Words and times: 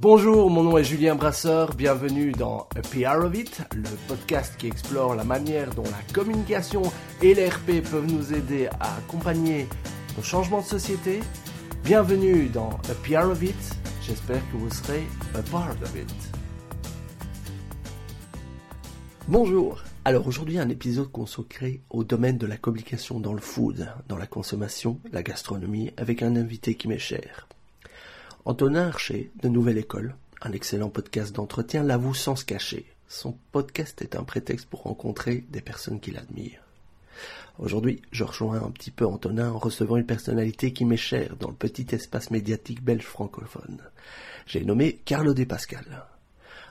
Bonjour, 0.00 0.48
mon 0.48 0.62
nom 0.62 0.78
est 0.78 0.84
Julien 0.84 1.16
Brasseur, 1.16 1.74
bienvenue 1.74 2.30
dans 2.30 2.68
A 2.76 2.82
PR 2.82 3.24
of 3.24 3.36
It, 3.36 3.62
le 3.74 3.90
podcast 4.06 4.54
qui 4.56 4.68
explore 4.68 5.16
la 5.16 5.24
manière 5.24 5.74
dont 5.74 5.82
la 5.82 6.14
communication 6.14 6.82
et 7.20 7.34
l'RP 7.34 7.82
peuvent 7.82 8.06
nous 8.06 8.32
aider 8.32 8.68
à 8.78 8.98
accompagner 8.98 9.66
nos 10.16 10.22
changements 10.22 10.60
de 10.60 10.66
société. 10.66 11.18
Bienvenue 11.82 12.46
dans 12.46 12.70
A 12.88 12.94
PR 13.02 13.28
of 13.28 13.42
It, 13.42 13.56
j'espère 14.06 14.40
que 14.52 14.56
vous 14.56 14.70
serez 14.70 15.02
a 15.34 15.42
part 15.50 15.74
of 15.82 15.96
it. 15.96 16.14
Bonjour, 19.26 19.82
alors 20.04 20.28
aujourd'hui 20.28 20.60
un 20.60 20.68
épisode 20.68 21.10
consacré 21.10 21.82
au 21.90 22.04
domaine 22.04 22.38
de 22.38 22.46
la 22.46 22.56
communication 22.56 23.18
dans 23.18 23.34
le 23.34 23.40
food, 23.40 23.92
dans 24.06 24.16
la 24.16 24.28
consommation, 24.28 25.00
la 25.10 25.24
gastronomie, 25.24 25.90
avec 25.96 26.22
un 26.22 26.36
invité 26.36 26.76
qui 26.76 26.86
m'est 26.86 27.00
cher. 27.00 27.48
Antonin 28.44 28.88
Archer, 28.88 29.30
de 29.42 29.48
Nouvelle 29.48 29.78
École, 29.78 30.14
un 30.42 30.52
excellent 30.52 30.88
podcast 30.88 31.34
d'entretien, 31.34 31.82
l'avoue 31.82 32.14
sans 32.14 32.36
se 32.36 32.44
cacher. 32.44 32.86
Son 33.08 33.36
podcast 33.52 34.00
est 34.00 34.16
un 34.16 34.22
prétexte 34.22 34.66
pour 34.66 34.82
rencontrer 34.82 35.44
des 35.50 35.60
personnes 35.60 36.00
qu'il 36.00 36.16
admire. 36.16 36.60
Aujourd'hui, 37.58 38.00
je 38.12 38.24
rejoins 38.24 38.62
un 38.62 38.70
petit 38.70 38.92
peu 38.92 39.04
Antonin 39.04 39.50
en 39.50 39.58
recevant 39.58 39.96
une 39.96 40.06
personnalité 40.06 40.72
qui 40.72 40.84
m'est 40.84 40.96
chère 40.96 41.36
dans 41.36 41.48
le 41.48 41.54
petit 41.54 41.86
espace 41.94 42.30
médiatique 42.30 42.82
belge 42.82 43.04
francophone. 43.04 43.82
J'ai 44.46 44.64
nommé 44.64 45.00
Carlo 45.04 45.34
De 45.34 45.44
Pascal. 45.44 46.06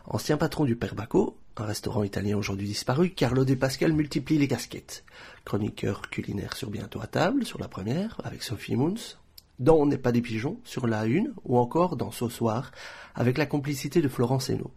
Ancien 0.06 0.38
patron 0.38 0.64
du 0.64 0.78
Père 0.78 0.96
Bacco, 0.96 1.38
un 1.58 1.66
restaurant 1.66 2.04
italien 2.04 2.38
aujourd'hui 2.38 2.68
disparu, 2.68 3.10
Carlo 3.10 3.44
De 3.44 3.56
Pascal 3.56 3.92
multiplie 3.92 4.38
les 4.38 4.48
casquettes. 4.48 5.04
Chroniqueur 5.44 6.02
culinaire 6.10 6.56
sur 6.56 6.70
Bientôt 6.70 7.02
à 7.02 7.08
table, 7.08 7.46
sur 7.46 7.60
la 7.60 7.68
première, 7.68 8.22
avec 8.24 8.42
Sophie 8.42 8.78
Moons, 8.78 9.18
dans 9.60 9.76
On 9.76 9.86
n'est 9.86 9.98
pas 9.98 10.12
des 10.12 10.22
pigeons, 10.22 10.60
sur 10.64 10.88
la 10.88 11.06
une, 11.06 11.34
ou 11.44 11.58
encore 11.58 11.96
dans 11.96 12.12
Ce 12.12 12.30
soir, 12.30 12.72
avec 13.16 13.38
la 13.38 13.46
complicité 13.46 14.02
de 14.02 14.08
Florence 14.08 14.50
Hainaut. 14.50 14.72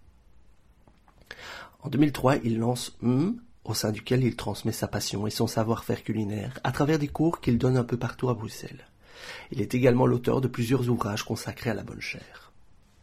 En 1.83 1.89
2003, 1.89 2.37
il 2.45 2.59
lance 2.59 2.97
Hum, 3.03 3.41
au 3.65 3.75
sein 3.75 3.93
duquel 3.93 4.25
il 4.25 4.37
transmet 4.37 4.73
sa 4.73 4.89
passion 4.89 5.27
et 5.27 5.31
son 5.31 5.47
savoir-faire 5.47 6.03
culinaire 6.03 6.59
à 6.65 6.73
travers 6.73 6.99
des 6.99 7.09
cours 7.09 7.41
qu'il 7.41 7.59
donne 7.59 7.77
un 7.77 7.85
peu 7.85 7.97
partout 7.97 8.29
à 8.29 8.35
Bruxelles. 8.35 8.87
Il 9.51 9.61
est 9.61 9.75
également 9.75 10.07
l'auteur 10.07 10.41
de 10.41 10.49
plusieurs 10.49 10.89
ouvrages 10.89 11.25
consacrés 11.25 11.71
à 11.71 11.75
la 11.75 11.83
bonne 11.83 12.01
chair. 12.01 12.53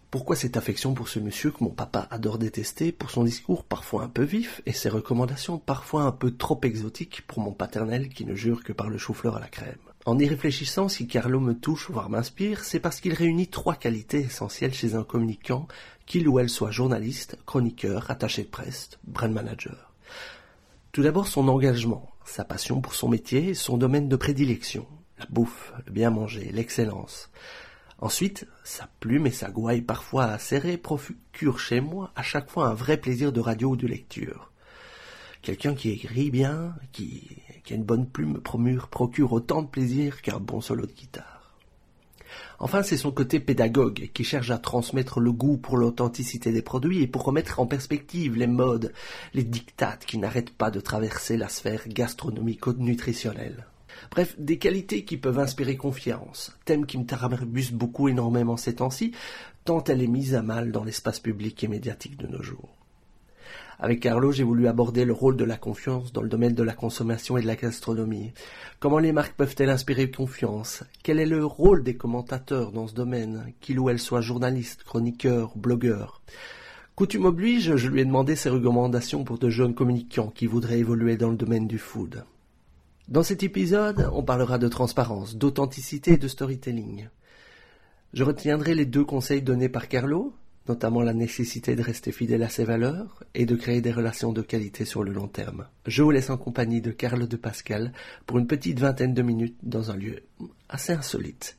Pourquoi 0.10 0.36
cette 0.36 0.58
affection 0.58 0.94
pour 0.94 1.10
ce 1.10 1.20
monsieur 1.20 1.52
que 1.52 1.64
mon 1.64 1.70
papa 1.70 2.08
adore 2.12 2.38
détester 2.38 2.92
pour 2.92 3.12
son 3.12 3.24
discours 3.24 3.64
parfois 3.64 4.04
un 4.04 4.10
peu 4.10 4.24
vif 4.24 4.62
et 4.66 4.72
ses 4.72 4.90
recommandations 4.90 5.58
parfois 5.58 6.04
un 6.04 6.12
peu 6.12 6.32
trop 6.32 6.60
exotiques 6.64 7.24
pour 7.28 7.40
mon 7.40 7.52
paternel 7.52 8.10
qui 8.10 8.26
ne 8.26 8.34
jure 8.34 8.64
que 8.64 8.74
par 8.74 8.90
le 8.90 8.98
chou-fleur 8.98 9.36
à 9.36 9.42
la 9.42 9.50
crème? 9.50 9.76
En 10.08 10.18
y 10.18 10.26
réfléchissant, 10.26 10.88
si 10.88 11.06
Carlo 11.06 11.42
me 11.42 11.54
touche, 11.54 11.92
voire 11.92 12.10
m'inspire, 12.10 12.64
c'est 12.64 12.80
parce 12.80 13.02
qu'il 13.02 13.12
réunit 13.12 13.50
trois 13.50 13.76
qualités 13.76 14.20
essentielles 14.20 14.74
chez 14.74 14.96
un 14.96 15.04
communicant, 15.04 15.68
qu'il 16.06 16.30
ou 16.30 16.40
elle 16.40 16.50
soit 16.50 16.72
journaliste, 16.72 17.38
chroniqueur, 17.46 18.10
attaché 18.10 18.44
de 18.44 18.48
presse, 18.48 18.92
brand 19.04 19.34
manager. 19.34 19.92
Tout 20.94 21.04
d'abord 21.04 21.28
son 21.28 21.50
engagement, 21.50 22.10
sa 22.24 22.46
passion 22.46 22.80
pour 22.80 22.96
son 22.96 23.10
métier 23.10 23.54
son 23.54 23.78
domaine 23.78 24.08
de 24.08 24.16
prédilection, 24.16 24.88
la 25.20 25.26
bouffe, 25.30 25.74
le 25.86 25.92
bien 25.92 26.10
manger, 26.10 26.52
l'excellence. 26.54 27.30
Ensuite, 28.00 28.48
sa 28.64 28.88
plume 29.02 29.28
et 29.28 29.32
sa 29.32 29.50
gouaille 29.50 29.82
parfois 29.82 30.28
acérées 30.28 30.78
procurent 30.78 31.60
chez 31.60 31.82
moi 31.82 32.14
à 32.16 32.24
chaque 32.24 32.50
fois 32.50 32.68
un 32.68 32.74
vrai 32.74 32.96
plaisir 32.96 33.34
de 33.34 33.42
radio 33.42 33.72
ou 33.72 33.76
de 33.76 33.88
lecture. 33.88 34.54
Quelqu'un 35.42 35.76
qui 35.76 35.90
écrit 35.90 36.32
bien, 36.32 36.76
qui 36.94 37.28
qui 37.68 37.74
une 37.76 37.84
bonne 37.84 38.08
plume 38.08 38.40
procure 38.40 39.34
autant 39.34 39.62
de 39.62 39.68
plaisir 39.68 40.22
qu'un 40.22 40.40
bon 40.40 40.62
solo 40.62 40.86
de 40.86 40.94
guitare. 40.94 41.60
Enfin, 42.60 42.82
c'est 42.82 42.96
son 42.96 43.12
côté 43.12 43.42
pédagogue 43.42 44.10
qui 44.14 44.24
cherche 44.24 44.52
à 44.52 44.58
transmettre 44.58 45.20
le 45.20 45.34
goût 45.34 45.58
pour 45.58 45.76
l'authenticité 45.76 46.54
des 46.54 46.62
produits 46.62 47.02
et 47.02 47.08
pour 47.08 47.24
remettre 47.24 47.60
en 47.60 47.68
perspective 47.68 48.38
les 48.38 48.48
modes, 48.48 48.94
les 49.34 49.44
dictates 49.44 50.06
qui 50.06 50.18
n'arrêtent 50.18 50.56
pas 50.56 50.72
de 50.72 50.80
traverser 50.80 51.36
la 51.36 51.50
sphère 51.50 51.90
gastronomico-nutritionnelle. 51.90 53.66
Bref, 54.12 54.36
des 54.40 54.60
qualités 54.60 55.04
qui 55.04 55.18
peuvent 55.18 55.40
inspirer 55.40 55.76
confiance, 55.76 56.56
thème 56.64 56.86
qui 56.86 56.98
me 56.98 57.06
tarabuse 57.06 57.72
beaucoup 57.72 58.08
énormément 58.08 58.56
ces 58.56 58.76
temps-ci, 58.76 59.12
tant 59.66 59.84
elle 59.84 60.02
est 60.02 60.08
mise 60.08 60.36
à 60.36 60.42
mal 60.42 60.72
dans 60.72 60.86
l'espace 60.86 61.20
public 61.20 61.62
et 61.66 61.68
médiatique 61.68 62.16
de 62.18 62.28
nos 62.28 62.42
jours. 62.42 62.77
Avec 63.80 64.00
Carlo, 64.00 64.32
j'ai 64.32 64.44
voulu 64.44 64.68
aborder 64.68 65.06
le 65.06 65.14
rôle 65.14 65.38
de 65.38 65.44
la 65.44 65.56
confiance 65.56 66.12
dans 66.12 66.24
le 66.24 66.30
domaine 66.30 66.56
de 66.56 66.64
la 66.64 66.74
consommation 66.74 67.38
et 67.38 67.44
de 67.44 67.48
la 67.48 67.56
gastronomie. 67.56 68.32
Comment 68.80 68.98
les 68.98 69.12
marques 69.12 69.36
peuvent-elles 69.36 69.70
inspirer 69.70 70.10
confiance? 70.10 70.84
Quel 71.04 71.20
est 71.20 71.28
le 71.28 71.46
rôle 71.46 71.84
des 71.84 71.96
commentateurs 71.96 72.72
dans 72.72 72.88
ce 72.88 72.96
domaine, 72.96 73.54
qu'ils 73.62 73.80
ou 73.80 73.90
elles 73.90 74.00
soient 74.00 74.22
journalistes, 74.22 74.84
chroniqueurs, 74.84 75.56
blogueurs 75.56 76.22
Coutume 76.96 77.26
oblige, 77.26 77.76
je 77.76 77.88
lui 77.88 78.02
ai 78.02 78.06
demandé 78.06 78.36
ses 78.36 78.50
recommandations 78.50 79.24
pour 79.24 79.38
de 79.38 79.52
jeunes 79.52 79.76
communicants 79.76 80.32
qui 80.34 80.48
voudraient 80.48 80.80
évoluer 80.80 81.16
dans 81.16 81.30
le 81.30 81.38
domaine 81.38 81.68
du 81.68 81.78
food. 81.78 82.24
Dans 83.08 83.22
cet 83.22 83.44
épisode, 83.44 84.10
on 84.12 84.24
parlera 84.24 84.58
de 84.58 84.68
transparence, 84.68 85.36
d'authenticité 85.36 86.14
et 86.14 86.18
de 86.18 86.28
storytelling. 86.28 87.10
Je 88.14 88.24
retiendrai 88.24 88.74
les 88.74 88.88
deux 88.88 89.06
conseils 89.06 89.44
donnés 89.44 89.70
par 89.70 89.88
Carlo, 89.88 90.34
notamment 90.68 91.02
la 91.02 91.14
nécessité 91.14 91.76
de 91.76 91.82
rester 91.82 92.12
fidèle 92.12 92.44
à 92.44 92.50
ses 92.50 92.64
valeurs 92.64 93.24
et 93.34 93.46
de 93.46 93.56
créer 93.56 93.82
des 93.82 93.92
relations 93.92 94.34
de 94.34 94.42
qualité 94.42 94.86
sur 94.86 95.04
le 95.04 95.12
long 95.12 95.28
terme. 95.28 95.68
Je 95.86 96.04
vous 96.04 96.12
laisse 96.12 96.30
en 96.30 96.38
compagnie 96.38 96.82
de 96.82 96.92
Carlo 96.92 97.28
de 97.28 97.38
Pascal 97.38 97.92
pour 98.26 98.38
une 98.38 98.48
petite 98.48 98.80
vingtaine 98.80 99.14
de 99.14 99.22
minutes 99.22 99.58
dans 99.64 99.92
un 99.92 99.96
lieu 99.96 100.24
assez 100.70 100.94
insolite. 100.94 101.58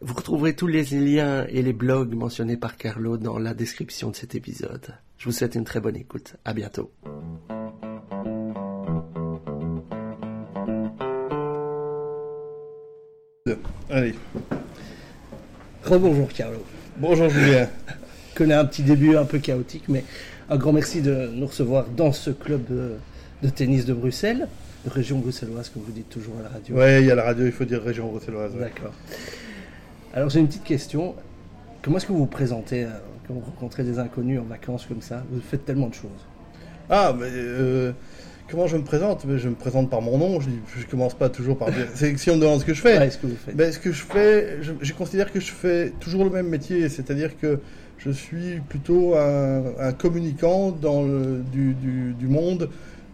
Vous 0.00 0.14
retrouverez 0.14 0.56
tous 0.56 0.66
les 0.66 0.82
liens 0.84 1.46
et 1.48 1.62
les 1.62 1.72
blogs 1.72 2.14
mentionnés 2.14 2.56
par 2.56 2.76
Carlo 2.76 3.16
dans 3.18 3.38
la 3.38 3.54
description 3.54 4.10
de 4.10 4.16
cet 4.16 4.34
épisode. 4.34 4.94
Je 5.16 5.26
vous 5.26 5.32
souhaite 5.32 5.54
une 5.54 5.64
très 5.64 5.80
bonne 5.80 5.96
écoute. 5.96 6.34
À 6.44 6.52
bientôt. 6.54 6.90
Allez. 13.88 14.14
Rebonjour 15.84 16.28
Carlo. 16.32 16.64
Bonjour 16.98 17.30
Julien. 17.30 17.68
Connais 18.34 18.54
un 18.54 18.66
petit 18.66 18.82
début 18.82 19.16
un 19.16 19.24
peu 19.24 19.38
chaotique, 19.38 19.84
mais 19.88 20.04
un 20.50 20.56
grand 20.56 20.72
merci 20.72 21.00
de 21.00 21.30
nous 21.32 21.46
recevoir 21.46 21.86
dans 21.86 22.12
ce 22.12 22.30
club 22.30 22.62
de, 22.68 23.48
tennis 23.48 23.86
de 23.86 23.94
Bruxelles, 23.94 24.46
de 24.84 24.90
région 24.90 25.18
bruxelloise, 25.18 25.70
comme 25.70 25.82
vous 25.84 25.92
dites 25.92 26.10
toujours 26.10 26.34
à 26.40 26.42
la 26.42 26.48
radio. 26.50 26.76
Oui, 26.76 27.00
il 27.00 27.06
y 27.06 27.10
a 27.10 27.14
la 27.14 27.22
radio, 27.22 27.46
il 27.46 27.52
faut 27.52 27.64
dire 27.64 27.82
région 27.82 28.08
bruxelloise. 28.08 28.52
D'accord. 28.54 28.92
Alors 30.12 30.28
j'ai 30.28 30.40
une 30.40 30.48
petite 30.48 30.64
question. 30.64 31.14
Comment 31.80 31.96
est-ce 31.96 32.06
que 32.06 32.12
vous 32.12 32.18
vous 32.18 32.26
présentez 32.26 32.84
euh, 32.84 32.88
quand 33.26 33.34
vous 33.34 33.40
rencontrez 33.40 33.84
des 33.84 33.98
inconnus 33.98 34.38
en 34.40 34.44
vacances 34.44 34.84
comme 34.84 35.00
ça? 35.00 35.24
Vous 35.30 35.40
faites 35.40 35.64
tellement 35.64 35.88
de 35.88 35.94
choses. 35.94 36.10
Ah, 36.90 37.14
mais 37.18 37.28
euh, 37.30 37.92
comment 38.50 38.66
je 38.66 38.76
me 38.76 38.84
présente? 38.84 39.24
Je 39.36 39.48
me 39.48 39.54
présente 39.54 39.90
par 39.90 40.02
mon 40.02 40.18
nom. 40.18 40.40
Je, 40.40 40.48
ne 40.48 40.84
commence 40.90 41.14
pas 41.14 41.28
toujours 41.28 41.56
par 41.56 41.70
dire. 41.70 41.86
C'est 41.94 42.16
si 42.18 42.30
on 42.30 42.36
me 42.36 42.40
demande 42.40 42.60
ce 42.60 42.64
que 42.64 42.74
je 42.74 42.80
fais. 42.80 43.10
ce 43.10 43.18
que 43.18 43.26
vous 43.26 43.36
faites. 43.36 43.56
Ben, 43.56 43.72
ce 43.72 43.78
que 43.78 43.92
je 43.92 44.02
fais, 44.02 44.58
je, 44.62 44.92
considère 44.92 45.32
que 45.32 45.40
je 45.40 45.52
fais 45.52 45.92
toujours 46.00 46.24
le 46.24 46.30
même 46.30 46.48
métier, 46.48 46.88
c'est-à-dire 46.88 47.38
que 47.38 47.60
je 47.98 48.10
suis 48.10 48.60
plutôt 48.68 49.14
un, 49.16 49.92
communicant 49.92 50.70
dans 50.70 51.02
le, 51.02 51.42
du, 51.52 52.26
monde 52.26 52.68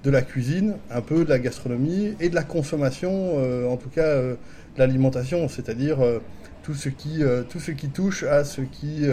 de 0.05 0.11
la 0.11 0.23
cuisine, 0.23 0.77
un 0.91 1.01
peu 1.01 1.25
de 1.25 1.31
la 1.31 1.39
gastronomie 1.39 2.15
et 2.21 2.29
de 2.29 2.35
la 2.35 2.45
consommation, 2.45 3.35
euh, 3.37 3.69
en 3.69 3.77
tout 3.77 3.91
cas 3.91 4.07
euh, 4.07 4.35
de 4.77 4.79
l'alimentation, 4.79 5.49
c'est-à-dire 5.49 6.01
euh, 6.01 6.21
tout, 6.63 6.75
ce 6.75 6.89
qui, 6.89 7.23
tout 7.51 7.61
ce 7.61 7.73
qui 7.73 7.89
touche 7.89 8.23
à 8.23 8.45
ce 8.45 8.61
qui 8.61 9.07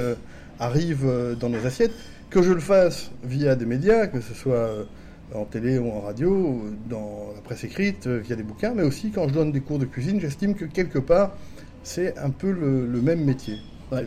arrive 0.60 1.06
dans 1.40 1.50
nos 1.50 1.66
assiettes. 1.66 1.94
Que 2.30 2.42
je 2.42 2.52
le 2.52 2.60
fasse 2.60 3.12
via 3.24 3.56
des 3.56 3.66
médias, 3.66 4.08
que 4.08 4.20
ce 4.20 4.34
soit 4.34 4.86
en 5.34 5.46
télé 5.46 5.78
ou 5.78 5.90
en 5.92 6.02
radio, 6.02 6.62
dans 6.90 7.32
la 7.36 7.42
presse 7.42 7.64
écrite, 7.64 8.08
via 8.08 8.36
des 8.36 8.44
bouquins, 8.44 8.74
mais 8.76 8.84
aussi 8.84 9.12
quand 9.12 9.28
je 9.28 9.34
donne 9.34 9.52
des 9.52 9.62
cours 9.62 9.80
de 9.80 9.86
cuisine, 9.86 10.20
j'estime 10.20 10.56
que 10.56 10.66
quelque 10.66 11.00
part, 11.00 11.36
c'est 11.84 12.18
un 12.18 12.30
peu 12.30 12.52
le, 12.52 13.02
même 13.02 13.24
métier, 13.24 13.58
la, 13.92 14.02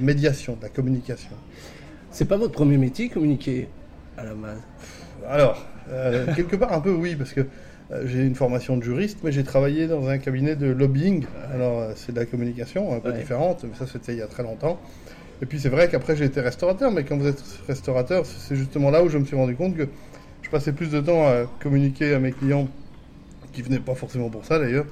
médiation, 0.00 0.58
la 0.62 0.68
communication. 0.68 1.36
C'est 2.10 2.26
pas 2.26 2.36
votre 2.36 2.52
premier 2.52 2.78
métier, 2.78 3.08
communiquer 3.08 3.68
à 4.16 4.24
la 4.24 4.34
base? 4.34 4.60
Alors, 5.28 5.66
euh, 5.90 6.26
quelque 6.36 6.56
part 6.56 6.72
un 6.72 6.80
peu 6.80 6.92
oui, 6.92 7.16
parce 7.16 7.32
que 7.32 7.40
euh, 7.92 8.06
j'ai 8.06 8.24
une 8.24 8.34
formation 8.34 8.76
de 8.76 8.82
juriste, 8.82 9.18
mais 9.24 9.32
j'ai 9.32 9.44
travaillé 9.44 9.86
dans 9.86 10.08
un 10.08 10.18
cabinet 10.18 10.56
de 10.56 10.66
lobbying. 10.66 11.24
Alors, 11.52 11.80
euh, 11.80 11.92
c'est 11.96 12.12
de 12.12 12.18
la 12.18 12.26
communication 12.26 12.94
un 12.94 13.00
peu 13.00 13.12
différente, 13.12 13.64
mais 13.64 13.76
ça 13.76 13.86
c'était 13.90 14.12
il 14.12 14.18
y 14.18 14.22
a 14.22 14.26
très 14.26 14.42
longtemps. 14.42 14.80
Et 15.42 15.46
puis 15.46 15.58
c'est 15.58 15.68
vrai 15.68 15.88
qu'après 15.88 16.16
j'ai 16.16 16.24
été 16.24 16.40
restaurateur, 16.40 16.92
mais 16.92 17.04
quand 17.04 17.16
vous 17.16 17.26
êtes 17.26 17.42
restaurateur, 17.66 18.24
c'est 18.24 18.56
justement 18.56 18.90
là 18.90 19.02
où 19.02 19.08
je 19.08 19.18
me 19.18 19.24
suis 19.24 19.36
rendu 19.36 19.56
compte 19.56 19.76
que 19.76 19.88
passais 20.54 20.70
plus 20.70 20.88
de 20.88 21.00
temps 21.00 21.26
à 21.26 21.46
communiquer 21.58 22.14
à 22.14 22.20
mes 22.20 22.30
clients, 22.30 22.68
qui 23.52 23.60
venaient 23.60 23.80
pas 23.80 23.96
forcément 23.96 24.30
pour 24.30 24.44
ça 24.44 24.60
d'ailleurs, 24.60 24.86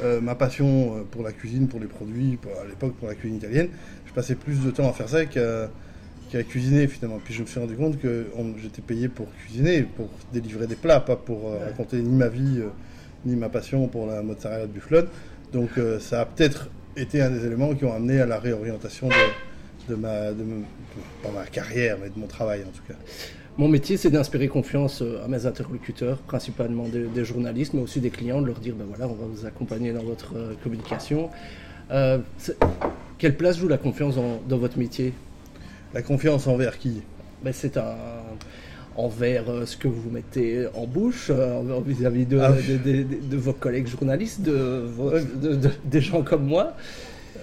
euh, 0.00 0.20
ma 0.20 0.36
passion 0.36 0.68
euh, 0.68 1.02
pour 1.10 1.24
la 1.24 1.32
cuisine, 1.32 1.66
pour 1.66 1.80
les 1.80 1.88
produits, 1.88 2.38
à 2.62 2.64
l'époque 2.68 2.94
pour 2.94 3.08
la 3.08 3.16
cuisine 3.16 3.38
italienne, 3.38 3.68
je 4.06 4.12
passais 4.12 4.36
plus 4.36 4.60
de 4.60 4.70
temps 4.70 4.88
à 4.88 4.92
faire 4.92 5.08
ça 5.08 5.24
qu'à 5.26 6.42
cuisiner 6.44 6.86
finalement. 6.86 7.18
Puis 7.24 7.34
je 7.34 7.42
me 7.42 7.46
suis 7.46 7.58
rendu 7.58 7.74
compte 7.74 7.98
que 7.98 8.26
j'étais 8.62 8.80
payé 8.80 9.08
pour 9.08 9.26
cuisiner, 9.42 9.82
pour 9.82 10.08
délivrer 10.32 10.68
des 10.68 10.76
plats, 10.76 11.00
pas 11.00 11.16
pour 11.16 11.48
euh, 11.48 11.64
raconter 11.64 11.96
ni 11.96 12.14
ma 12.14 12.28
vie, 12.28 12.62
ni 13.26 13.34
ma 13.34 13.48
passion 13.48 13.88
pour 13.88 14.06
la 14.06 14.22
mozzarella 14.22 14.68
de 14.68 14.72
bufflone. 14.72 15.08
Donc 15.52 15.70
ça 15.98 16.20
a 16.20 16.26
peut-être 16.26 16.70
été 16.96 17.20
un 17.22 17.30
des 17.30 17.44
éléments 17.44 17.74
qui 17.74 17.84
ont 17.84 17.92
amené 17.92 18.20
à 18.20 18.26
la 18.26 18.38
réorientation 18.38 19.08
de, 19.08 19.94
de 19.94 19.96
ma, 19.96 20.30
de, 20.30 20.44
pas 21.24 21.30
ma 21.34 21.44
carrière, 21.46 21.96
mais 22.00 22.08
de 22.08 22.18
mon 22.20 22.28
travail 22.28 22.60
en 22.60 22.70
tout 22.70 22.84
cas. 22.86 22.98
Mon 23.58 23.66
métier, 23.66 23.96
c'est 23.96 24.10
d'inspirer 24.10 24.46
confiance 24.46 25.02
euh, 25.02 25.24
à 25.24 25.26
mes 25.26 25.44
interlocuteurs, 25.44 26.18
principalement 26.18 26.84
des, 26.86 27.24
journalistes, 27.24 27.74
mais 27.74 27.82
aussi 27.82 27.98
des 27.98 28.10
clients, 28.10 28.40
de 28.40 28.46
leur 28.46 28.60
dire, 28.60 28.76
ben 28.76 28.84
voilà, 28.88 29.08
on 29.08 29.14
va 29.14 29.26
vous 29.26 29.46
accompagner 29.46 29.92
dans 29.92 30.04
votre 30.04 30.36
euh, 30.36 30.54
communication. 30.62 31.28
Euh, 31.90 32.18
quelle 33.18 33.36
place 33.36 33.58
joue 33.58 33.66
la 33.66 33.76
confiance 33.76 34.14
dans, 34.14 34.58
votre 34.58 34.78
métier? 34.78 35.12
La 35.92 36.02
confiance 36.02 36.46
envers 36.46 36.78
qui? 36.78 37.02
Ben, 37.42 37.52
C'est 37.52 37.76
un, 37.78 37.96
envers 38.96 39.46
ce 39.64 39.76
que 39.76 39.88
vous 39.88 40.08
mettez 40.08 40.68
en 40.74 40.86
bouche, 40.86 41.32
vis-à-vis 41.84 42.26
de, 42.26 42.38
ah 42.38 42.52
de, 42.52 43.36
vos 43.36 43.54
collègues 43.54 43.88
journalistes, 43.88 44.40
de, 44.40 44.86
des 45.84 46.00
gens 46.00 46.22
comme 46.22 46.46
moi. 46.46 46.74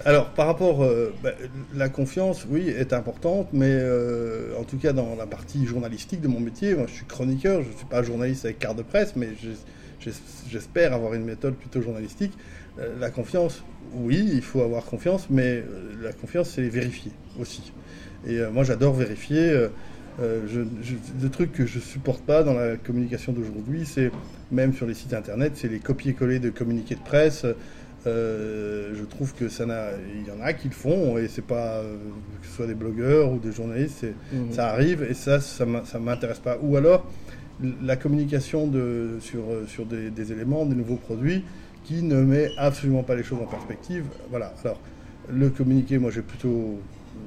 Alors, 0.06 0.30
par 0.30 0.46
rapport, 0.46 0.84
euh, 0.84 1.12
bah, 1.22 1.32
la 1.74 1.88
confiance, 1.88 2.46
oui, 2.48 2.68
est 2.68 2.92
importante, 2.92 3.48
mais 3.52 3.70
euh, 3.70 4.56
en 4.56 4.62
tout 4.62 4.76
cas 4.76 4.92
dans 4.92 5.16
la 5.16 5.26
partie 5.26 5.66
journalistique 5.66 6.20
de 6.20 6.28
mon 6.28 6.38
métier, 6.38 6.74
moi 6.74 6.86
je 6.86 6.92
suis 6.92 7.06
chroniqueur, 7.06 7.62
je 7.62 7.68
ne 7.68 7.74
suis 7.74 7.86
pas 7.86 8.04
journaliste 8.04 8.44
avec 8.44 8.60
carte 8.60 8.78
de 8.78 8.82
presse, 8.82 9.16
mais 9.16 9.30
j'espère 10.48 10.92
avoir 10.92 11.14
une 11.14 11.24
méthode 11.24 11.54
plutôt 11.54 11.82
journalistique. 11.82 12.32
Euh, 12.78 12.94
la 13.00 13.10
confiance, 13.10 13.64
oui, 13.94 14.30
il 14.32 14.42
faut 14.42 14.60
avoir 14.60 14.84
confiance, 14.84 15.26
mais 15.28 15.64
la 16.00 16.12
confiance, 16.12 16.50
c'est 16.50 16.68
vérifier 16.68 17.10
aussi. 17.40 17.72
Et 18.28 18.40
moi, 18.52 18.62
j'adore 18.64 18.94
vérifier. 18.94 19.68
le 20.20 21.28
truc 21.30 21.52
que 21.52 21.66
je 21.66 21.78
supporte 21.78 22.22
pas 22.22 22.42
dans 22.42 22.54
la 22.54 22.76
communication 22.76 23.32
d'aujourd'hui, 23.32 23.86
c'est 23.86 24.10
même 24.50 24.72
sur 24.72 24.86
les 24.86 24.94
sites 24.94 25.14
internet, 25.14 25.52
c'est 25.56 25.68
les 25.68 25.78
copier-coller 25.78 26.38
de 26.38 26.50
communiqués 26.50 26.96
de 26.96 27.00
presse. 27.00 27.44
Euh, 28.06 28.92
je 28.94 29.04
trouve 29.04 29.34
que 29.34 29.48
ça 29.48 29.64
il 30.14 30.26
y 30.26 30.30
en 30.30 30.40
a 30.40 30.52
qui 30.52 30.68
le 30.68 30.74
font 30.74 31.18
et 31.18 31.26
c'est 31.26 31.44
pas 31.44 31.78
euh, 31.78 31.96
que 32.40 32.46
ce 32.46 32.52
soit 32.52 32.66
des 32.66 32.74
blogueurs 32.74 33.32
ou 33.32 33.38
des 33.38 33.50
journalistes, 33.52 34.06
mhm. 34.32 34.52
ça 34.52 34.68
arrive 34.68 35.02
et 35.02 35.14
ça, 35.14 35.40
ça 35.40 35.64
m'intéresse 35.64 36.38
pas. 36.38 36.56
Ou 36.62 36.76
alors 36.76 37.06
la 37.82 37.96
communication 37.96 38.66
de, 38.66 39.16
sur, 39.20 39.40
euh, 39.50 39.64
sur 39.66 39.86
des, 39.86 40.32
éléments, 40.32 40.66
des 40.66 40.76
nouveaux 40.76 40.96
produits 40.96 41.42
qui 41.84 42.02
ne 42.02 42.20
met 42.22 42.50
absolument 42.58 43.02
pas 43.02 43.16
les 43.16 43.22
choses 43.22 43.40
en 43.40 43.46
perspective. 43.46 44.04
Voilà. 44.30 44.52
Alors 44.64 44.80
le 45.32 45.50
communiquer, 45.50 45.98
moi 45.98 46.10
j'ai 46.10 46.22
plutôt 46.22 46.78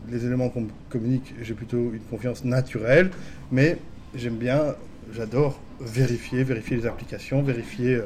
les 0.10 0.26
éléments 0.26 0.50
qu'on 0.50 0.68
communique, 0.90 1.34
j'ai 1.42 1.56
plutôt 1.56 1.92
une 1.92 2.04
confiance 2.10 2.46
naturelle, 2.46 3.10
mais 3.52 3.78
j'aime 4.16 4.38
bien, 4.38 4.76
j'adore 5.14 5.60
vérifier, 5.82 6.44
vérifier 6.44 6.78
les 6.78 6.86
applications, 6.86 7.42
vérifier 7.42 8.00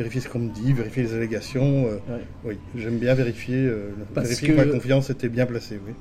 vérifier 0.00 0.22
ce 0.22 0.28
qu'on 0.30 0.38
me 0.38 0.48
dit, 0.48 0.72
vérifier 0.72 1.02
les 1.02 1.14
allégations. 1.14 1.86
Euh, 1.86 1.98
oui, 2.44 2.56
j'aime 2.74 2.96
bien 2.96 3.12
vérifier, 3.12 3.56
euh, 3.56 3.90
vérifier 4.16 4.48
que, 4.48 4.52
ma 4.54 4.64
confiance 4.64 5.10
était 5.10 5.28
bien 5.28 5.44
placée. 5.44 5.78
Oui. 5.86 5.92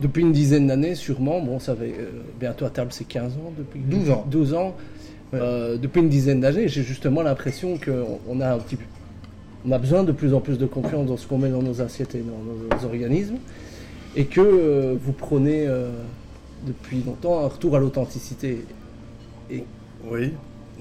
Depuis 0.00 0.20
une 0.20 0.32
dizaine 0.32 0.66
d'années, 0.66 0.94
sûrement, 0.94 1.40
bon, 1.40 1.58
ça 1.58 1.74
fait 1.74 1.94
euh, 1.98 2.10
bientôt 2.38 2.66
à 2.66 2.70
table, 2.70 2.92
c'est 2.92 3.06
15 3.06 3.32
ans 3.34 3.52
depuis 3.56 3.80
12 3.80 4.10
ans. 4.10 4.26
12 4.30 4.54
ans. 4.54 4.76
depuis 5.32 6.00
une 6.00 6.10
dizaine 6.10 6.40
d'années, 6.40 6.68
j'ai 6.68 6.82
justement 6.82 7.22
l'impression 7.22 7.78
qu'on 7.78 8.40
a 8.40 8.54
un 8.54 8.58
petit 8.58 8.76
on 9.66 9.72
a 9.72 9.78
besoin 9.78 10.04
de 10.04 10.12
plus 10.12 10.34
en 10.34 10.40
plus 10.40 10.58
de 10.58 10.66
confiance 10.66 11.06
dans 11.06 11.16
ce 11.16 11.26
qu'on 11.26 11.38
met 11.38 11.48
dans 11.48 11.62
nos 11.62 11.80
assiettes 11.80 12.14
et 12.14 12.20
dans 12.20 12.76
nos 12.76 12.84
organismes, 12.84 13.38
et 14.14 14.26
que 14.26 14.94
vous 15.02 15.12
prenez 15.12 15.66
depuis 16.66 17.02
longtemps 17.02 17.40
un 17.42 17.48
retour 17.48 17.74
à 17.74 17.78
l'authenticité. 17.78 18.62
Et 19.50 19.64
oui 20.06 20.32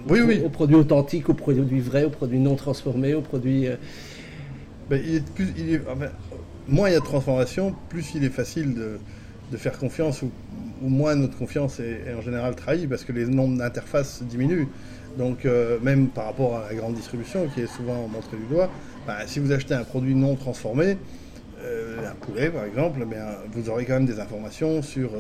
oui, 0.10 0.22
oui. 0.22 0.42
aux 0.46 0.50
produits 0.50 0.76
authentiques, 0.76 1.30
aux 1.30 1.34
produits 1.34 1.80
vrais, 1.80 2.04
aux 2.04 2.10
produits 2.10 2.40
non 2.40 2.56
transformés, 2.56 3.14
aux 3.14 3.22
produits. 3.22 3.68
Euh, 3.68 3.76
ben, 4.90 5.02
il 5.06 5.16
est 5.16 5.30
plus, 5.34 5.54
il 5.58 5.74
est, 5.76 5.82
moins 6.68 6.90
il 6.90 6.94
y 6.94 6.96
a 6.96 7.00
de 7.00 7.06
transformation, 7.06 7.74
plus 7.90 8.14
il 8.16 8.24
est 8.24 8.30
facile 8.30 8.74
de, 8.74 8.98
de 9.52 9.58
faire 9.58 9.78
confiance, 9.78 10.22
ou, 10.22 10.32
moins 10.82 11.16
notre 11.16 11.38
confiance 11.38 11.80
est, 11.80 12.14
en 12.18 12.22
général 12.22 12.56
trahie 12.56 12.88
parce 12.88 13.06
que 13.06 13.14
les 13.14 13.26
nombres 13.26 13.58
d'interfaces 13.58 14.24
diminuent. 14.24 14.68
Donc, 15.18 15.46
euh, 15.46 15.78
même 15.82 16.08
par 16.08 16.26
rapport 16.26 16.58
à 16.58 16.68
la 16.70 16.76
grande 16.76 16.96
distribution 16.96 17.48
qui 17.48 17.62
est 17.62 17.68
souvent 17.68 18.08
montrée 18.08 18.36
du 18.36 18.46
doigt, 18.54 18.70
ben, 19.08 19.16
si 19.26 19.40
vous 19.40 19.52
achetez 19.52 19.74
un 19.76 19.84
produit 19.84 20.16
non 20.16 20.36
transformé, 20.36 20.98
euh, 21.64 22.00
un 22.06 22.16
poulet 22.16 22.50
par 22.50 22.66
exemple, 22.66 23.06
bien, 23.06 23.28
vous 23.54 23.70
aurez 23.70 23.86
quand 23.86 23.94
même 23.94 24.06
des 24.06 24.20
informations 24.20 24.82
sur 24.82 25.12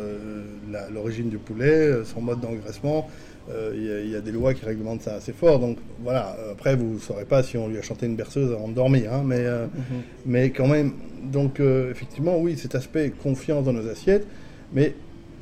l'origine 0.91 1.29
du 1.29 1.37
poulet, 1.37 2.03
son 2.03 2.21
mode 2.21 2.41
d'engraissement, 2.41 3.07
euh, 3.49 4.03
il 4.05 4.09
y, 4.09 4.15
a 4.15 4.21
des 4.21 4.31
lois 4.31 4.53
qui 4.53 4.63
réglementent 4.63 5.01
ça 5.01 5.15
assez 5.15 5.33
fort. 5.33 5.59
Donc 5.59 5.77
voilà, 6.01 6.35
après 6.51 6.75
vous 6.75 6.93
ne 6.93 6.99
saurez 6.99 7.25
pas 7.25 7.43
si 7.43 7.57
on 7.57 7.67
lui 7.67 7.77
a 7.77 7.81
chanté 7.81 8.05
une 8.05 8.15
berceuse 8.15 8.53
avant 8.53 8.69
de 8.69 8.73
dormir, 8.73 9.13
hein, 9.13 9.23
mais, 9.25 9.39
euh, 9.39 9.65
mhm. 9.65 10.01
mais 10.25 10.49
quand 10.51 10.67
même, 10.67 10.93
donc 11.23 11.59
euh, 11.59 11.91
effectivement, 11.91 12.39
oui, 12.39 12.55
cet 12.57 12.75
aspect 12.75 13.11
confiance 13.21 13.65
dans 13.65 13.73
nos 13.73 13.89
assiettes, 13.89 14.25
mais 14.73 14.95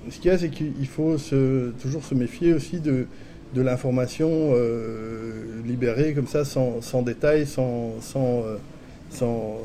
ce 0.09 0.17
qu'il 0.17 0.31
y 0.31 0.33
a, 0.33 0.37
c'est 0.37 0.49
qu'il 0.49 0.87
faut 0.87 1.19
se, 1.19 1.69
toujours 1.81 2.03
se 2.03 2.15
méfier 2.15 2.53
aussi 2.53 2.79
de, 2.79 3.05
de 3.53 3.61
l'information 3.61 4.55
libérée 5.63 6.13
comme 6.13 6.25
ça, 6.25 6.43
sans, 6.43 6.81
sans 6.81 7.03
détail, 7.03 7.45
sans, 7.45 8.01
sans, 8.01 8.43
sans, 9.11 9.59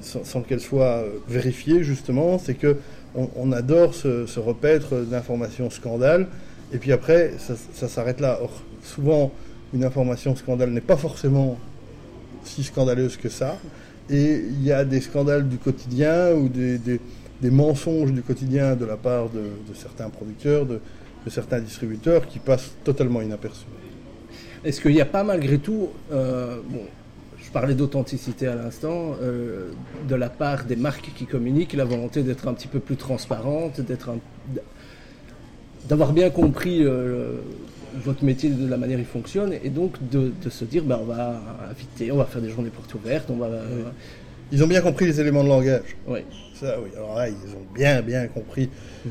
sans, 0.00 0.42
qu'elle 0.42 0.60
soit 0.60 1.02
vérifiée, 1.26 1.82
justement. 1.82 2.38
C'est 2.38 2.54
que 2.54 2.76
on, 3.16 3.50
adore 3.50 3.92
se, 3.92 4.26
se 4.26 4.38
repaître 4.38 4.94
d'informations 5.00 5.68
scandales. 5.68 6.28
Et 6.72 6.78
puis 6.78 6.92
après, 6.92 7.32
ça, 7.38 7.88
s'arrête 7.88 8.20
là. 8.20 8.38
Or, 8.42 8.50
souvent, 8.82 9.30
une 9.74 9.84
information 9.84 10.34
scandale 10.34 10.70
n'est 10.70 10.80
pas 10.80 10.96
forcément 10.96 11.58
si 12.44 12.64
scandaleuse 12.64 13.16
que 13.16 13.28
ça. 13.28 13.58
Et 14.10 14.36
il 14.36 14.62
y 14.62 14.72
a 14.72 14.84
des 14.84 15.00
scandales 15.00 15.48
du 15.48 15.58
quotidien 15.58 16.32
ou 16.32 16.48
des, 16.48 17.00
mensonges 17.50 18.12
du 18.12 18.22
quotidien 18.22 18.74
de 18.74 18.84
la 18.84 18.96
part 18.96 19.28
de, 19.28 19.74
certains 19.74 20.08
producteurs, 20.08 20.66
de, 20.66 20.80
certains 21.28 21.60
distributeurs 21.60 22.26
qui 22.26 22.38
passent 22.38 22.72
totalement 22.84 23.20
inaperçus. 23.20 23.66
Est-ce 24.64 24.80
qu'il 24.80 24.92
n'y 24.92 25.00
a 25.00 25.06
pas 25.06 25.24
malgré 25.24 25.58
tout, 25.58 25.88
euh, 26.12 26.56
je 27.36 27.50
parlais 27.50 27.74
d'authenticité 27.74 28.46
à 28.46 28.54
l'instant, 28.54 29.16
euh, 29.20 29.70
de 30.08 30.14
la 30.14 30.30
part 30.30 30.64
des 30.64 30.76
marques 30.76 31.10
qui 31.16 31.26
communiquent, 31.26 31.72
la 31.74 31.84
volonté 31.84 32.22
d'être 32.22 32.46
un 32.46 32.54
petit 32.54 32.68
peu 32.68 32.78
plus 32.78 32.96
transparente, 32.96 33.80
d'être 33.80 34.10
un, 34.10 34.18
d'avoir 35.88 36.12
bien 36.12 36.30
compris 36.30 36.84
euh, 36.84 37.32
votre 37.94 38.24
métier 38.24 38.50
de 38.50 38.68
la 38.68 38.76
manière 38.76 38.98
il 38.98 39.04
fonctionne 39.04 39.52
et 39.52 39.68
donc 39.68 39.96
de, 40.10 40.32
se 40.48 40.64
dire 40.64 40.84
ben, 40.84 40.98
on 41.00 41.06
va 41.06 41.40
inviter, 41.70 42.12
on 42.12 42.16
va 42.16 42.24
faire 42.24 42.40
des 42.40 42.50
journées 42.50 42.70
portes 42.70 42.94
ouvertes, 42.94 43.28
on 43.30 43.36
va. 43.36 43.48
Ils 44.50 44.62
ont 44.62 44.66
bien 44.66 44.82
compris 44.82 45.06
les 45.06 45.18
éléments 45.20 45.42
de 45.42 45.48
langage. 45.48 45.96
Oui. 46.06 46.20
Ça, 46.54 46.76
oui. 46.78 46.90
Alors 46.94 47.16
là, 47.16 47.28
ils 47.28 47.34
ont 47.34 47.74
bien, 47.74 48.02
bien 48.02 48.26
compris. 48.26 48.68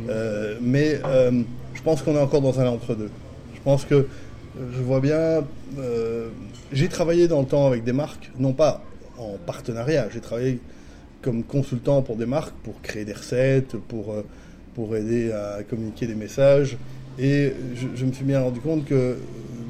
Euh, 0.08 0.56
mais 0.62 1.00
euh, 1.04 1.42
je 1.74 1.82
pense 1.82 2.04
qu'on 2.04 2.16
est 2.16 2.22
encore 2.22 2.42
dans 2.42 2.60
un 2.60 2.68
entre-deux. 2.68 3.10
Je 3.56 3.60
pense 3.62 3.86
que 3.86 4.08
je 4.56 4.82
vois 4.82 5.00
bien. 5.00 5.44
j'ai 6.72 6.90
travaillé 6.90 7.28
dans 7.28 7.40
le 7.40 7.48
temps 7.48 7.66
avec 7.68 7.84
des 7.84 7.94
marques, 7.94 8.32
non 8.38 8.54
pas 8.54 8.84
en 9.18 9.38
partenariat, 9.46 10.08
j'ai 10.12 10.20
travaillé 10.20 10.60
comme 11.22 11.44
consultant 11.44 12.02
pour 12.02 12.16
des 12.16 12.26
marques, 12.26 12.56
pour 12.64 12.82
créer 12.82 13.06
des 13.06 13.14
recettes, 13.14 13.76
pour 13.88 14.16
pour 14.74 14.96
aider 14.96 15.32
à 15.32 15.64
communiquer 15.64 16.08
des 16.08 16.16
messages. 16.16 16.78
Et 17.20 17.54
je, 17.96 18.06
me 18.06 18.12
suis 18.12 18.24
bien 18.24 18.42
rendu 18.42 18.60
compte 18.60 18.86
que 18.86 19.18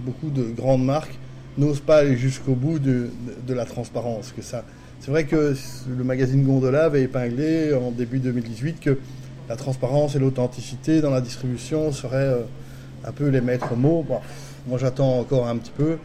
beaucoup 0.06 0.30
de 0.30 0.44
grandes 0.44 0.86
marques 0.86 1.18
n'osent 1.58 1.82
pas 1.82 1.98
aller 1.98 2.16
jusqu'au 2.16 2.54
bout 2.54 2.80
de, 2.80 3.10
de, 3.46 3.54
la 3.54 3.66
transparence. 3.66 4.32
Que 4.32 4.42
ça, 4.42 4.64
c'est 5.00 5.12
vrai 5.12 5.26
que 5.26 5.56
le 5.90 6.04
magazine 6.04 6.44
Gondola 6.44 6.86
avait 6.86 7.02
épinglé 7.04 7.74
en 7.74 7.92
début 7.92 8.20
2018 8.20 8.80
que 8.80 8.98
la 9.50 9.56
transparence 9.56 10.16
et 10.16 10.20
l'authenticité 10.20 11.02
dans 11.02 11.10
la 11.10 11.22
distribution 11.22 11.92
seraient 11.92 12.18
euh, 12.18 12.44
un 13.04 13.12
peu 13.12 13.28
les 13.28 13.42
maîtres 13.42 13.76
mots. 13.76 14.06
moi, 14.68 14.78
j'attends 14.78 15.20
encore 15.20 15.48
un 15.48 15.58
petit 15.58 15.74
peu. 15.76 15.98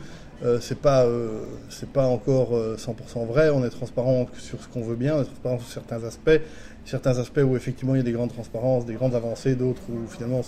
Euh, 0.45 0.59
c'est 0.61 0.79
pas 0.79 1.05
euh, 1.05 1.45
c'est 1.71 1.89
pas 1.89 2.07
encore 2.07 2.53
100% 2.53 3.27
vrai. 3.27 3.51
On 3.51 3.65
est 3.65 3.71
transparent 3.71 4.27
sur 4.39 4.61
ce 4.63 4.69
qu'on 4.69 4.83
veut 4.83 4.97
bien, 4.97 5.17
on 5.17 5.23
est 5.23 5.27
transparent 5.27 5.59
sur 5.59 5.69
certains 5.69 6.05
aspects 6.05 6.41
certains 6.87 7.19
aspects 7.19 7.43
où 7.45 7.57
effectivement 7.57 7.95
il 7.95 7.99
y 7.99 8.01
a 8.01 8.05
des 8.05 8.13
grandes 8.13 8.33
transparences, 8.33 8.87
des 8.87 8.95
grandes 8.95 9.15
avancées, 9.15 9.55
d'autres 9.55 9.83
où 9.91 10.09
finalement 10.09 10.41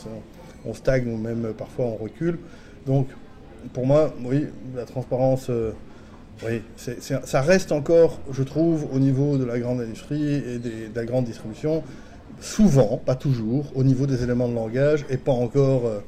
on 0.65 0.73
stagne 0.73 1.13
ou 1.13 1.17
même 1.17 1.53
parfois 1.57 1.85
on 1.85 1.97
recule. 1.97 2.39
Donc 2.87 3.09
pour 3.73 3.87
moi, 3.87 4.15
oui, 4.25 4.47
la 4.75 4.85
transparence, 4.85 5.51
euh, 5.51 5.73
oui, 6.47 6.63
ça 6.77 7.41
reste 7.43 7.73
encore, 7.73 8.21
je 8.31 8.43
trouve, 8.45 8.87
au 8.93 9.01
niveau 9.01 9.37
de 9.37 9.45
la 9.45 9.59
grande 9.59 9.81
industrie 9.81 10.35
et 10.35 10.59
de 10.59 10.95
la 10.95 11.05
grande 11.05 11.25
distribution, 11.25 11.83
souvent, 12.41 13.01
pas 13.05 13.17
toujours, 13.17 13.67
au 13.75 13.83
niveau 13.83 14.07
des 14.07 14.23
éléments 14.23 14.49
de 14.49 14.55
langage 14.55 15.05
et 15.11 15.17
pas 15.17 15.33
encore. 15.33 15.87
Euh, 15.87 15.99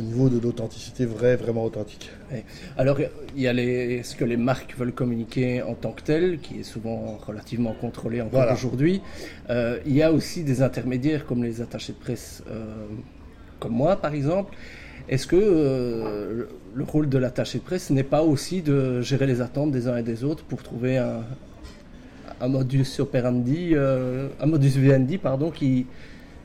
au 0.00 0.02
niveau 0.02 0.28
de 0.28 0.38
l'authenticité 0.38 1.04
vraie, 1.04 1.36
vraiment 1.36 1.64
authentique. 1.64 2.10
Alors, 2.78 2.98
il 3.36 3.42
y 3.42 3.46
a 3.46 3.52
les, 3.52 4.02
ce 4.02 4.16
que 4.16 4.24
les 4.24 4.36
marques 4.36 4.74
veulent 4.76 4.92
communiquer 4.92 5.62
en 5.62 5.74
tant 5.74 5.92
que 5.92 6.02
tel, 6.02 6.38
qui 6.40 6.60
est 6.60 6.62
souvent 6.62 7.18
relativement 7.26 7.74
contrôlé 7.74 8.20
encore 8.20 8.50
aujourd'hui. 8.52 9.02
Euh, 9.50 9.78
il 9.86 9.94
y 9.94 10.02
a 10.02 10.12
aussi 10.12 10.44
des 10.44 10.62
intermédiaires 10.62 11.26
comme 11.26 11.44
les 11.44 11.60
attachés 11.60 11.92
de 11.92 11.98
presse, 11.98 12.42
euh, 12.50 12.86
comme 13.60 13.72
moi 13.72 13.96
par 13.96 14.14
exemple. 14.14 14.54
Est-ce 15.08 15.26
que 15.26 15.36
euh, 15.36 16.44
le 16.74 16.84
rôle 16.84 17.08
de 17.08 17.18
l'attaché 17.18 17.58
de 17.58 17.64
presse 17.64 17.90
n'est 17.90 18.04
pas 18.04 18.22
aussi 18.22 18.62
de 18.62 19.02
gérer 19.02 19.26
les 19.26 19.40
attentes 19.40 19.72
des 19.72 19.88
uns 19.88 19.96
et 19.96 20.02
des 20.02 20.24
autres 20.24 20.44
pour 20.44 20.62
trouver 20.62 20.96
un, 20.96 21.22
un 22.40 22.48
modus 22.48 22.98
operandi, 22.98 23.74
un 23.76 24.46
modus 24.46 24.78
vivendi, 24.78 25.18
pardon, 25.18 25.50
qui, 25.50 25.86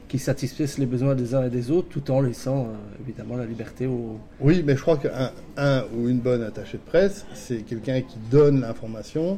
qui 0.07 0.19
satisfasse 0.19 0.77
les 0.77 0.85
besoins 0.85 1.15
des 1.15 1.35
uns 1.35 1.43
et 1.43 1.49
des 1.49 1.71
autres, 1.71 1.89
tout 1.89 2.11
en 2.11 2.21
laissant 2.21 2.67
évidemment 3.01 3.35
la 3.35 3.45
liberté 3.45 3.87
aux... 3.87 4.17
Oui, 4.39 4.63
mais 4.65 4.75
je 4.75 4.81
crois 4.81 4.97
qu'un 4.97 5.31
un 5.57 5.83
ou 5.95 6.07
une 6.07 6.19
bonne 6.19 6.43
attachée 6.43 6.77
de 6.77 6.83
presse, 6.83 7.25
c'est 7.33 7.63
quelqu'un 7.63 8.01
qui 8.01 8.17
donne 8.31 8.61
l'information 8.61 9.37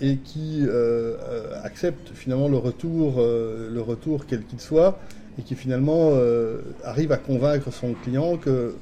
et 0.00 0.16
qui 0.16 0.66
accepte 1.62 2.10
finalement 2.14 2.48
le 2.48 2.56
retour, 2.56 3.20
le 3.20 3.80
retour 3.80 4.26
quel 4.26 4.42
qu'il 4.44 4.60
soit, 4.60 4.98
et 5.38 5.42
qui 5.42 5.54
finalement 5.54 6.12
arrive 6.82 7.12
à 7.12 7.16
convaincre 7.16 7.72
son 7.72 7.92
client 7.92 8.36
que 8.36 8.74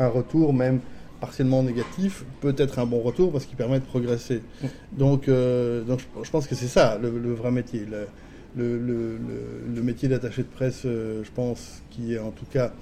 un 0.00 0.08
retour 0.08 0.52
même 0.52 0.80
partiellement 1.22 1.62
négatif 1.62 2.24
peut 2.40 2.54
être 2.58 2.80
un 2.80 2.86
bon 2.86 3.00
retour 3.00 3.30
parce 3.30 3.46
qu'il 3.46 3.56
permet 3.56 3.78
de 3.78 3.84
progresser. 3.84 4.42
Donc, 4.90 5.28
euh, 5.28 5.84
donc 5.84 6.00
je, 6.20 6.30
pense 6.30 6.48
que 6.48 6.56
c'est 6.56 6.66
ça 6.66 6.98
le, 7.00 7.32
vrai 7.32 7.52
métier. 7.52 7.86
Le, 7.88 8.08
le, 8.56 9.82
métier 9.82 10.08
d'attaché 10.08 10.42
de 10.42 10.48
presse, 10.48 10.82
euh, 10.84 11.22
je 11.24 11.30
pense, 11.30 11.82
qui 11.90 12.14
est 12.14 12.18
en 12.18 12.30
tout 12.30 12.46
cas 12.50 12.72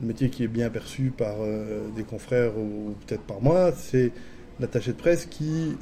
le 0.00 0.08
métier 0.08 0.28
qui 0.28 0.44
est 0.44 0.48
bien 0.48 0.68
perçu 0.68 1.12
par 1.16 1.36
euh, 1.40 1.88
des 1.96 2.02
confrères 2.02 2.56
ou, 2.58 2.94
peut-être 3.06 3.22
par 3.22 3.40
moi, 3.40 3.72
c'est 3.72 4.12
l'attaché 4.60 4.92
de 4.92 4.96
presse 4.96 5.26
qui 5.26 5.76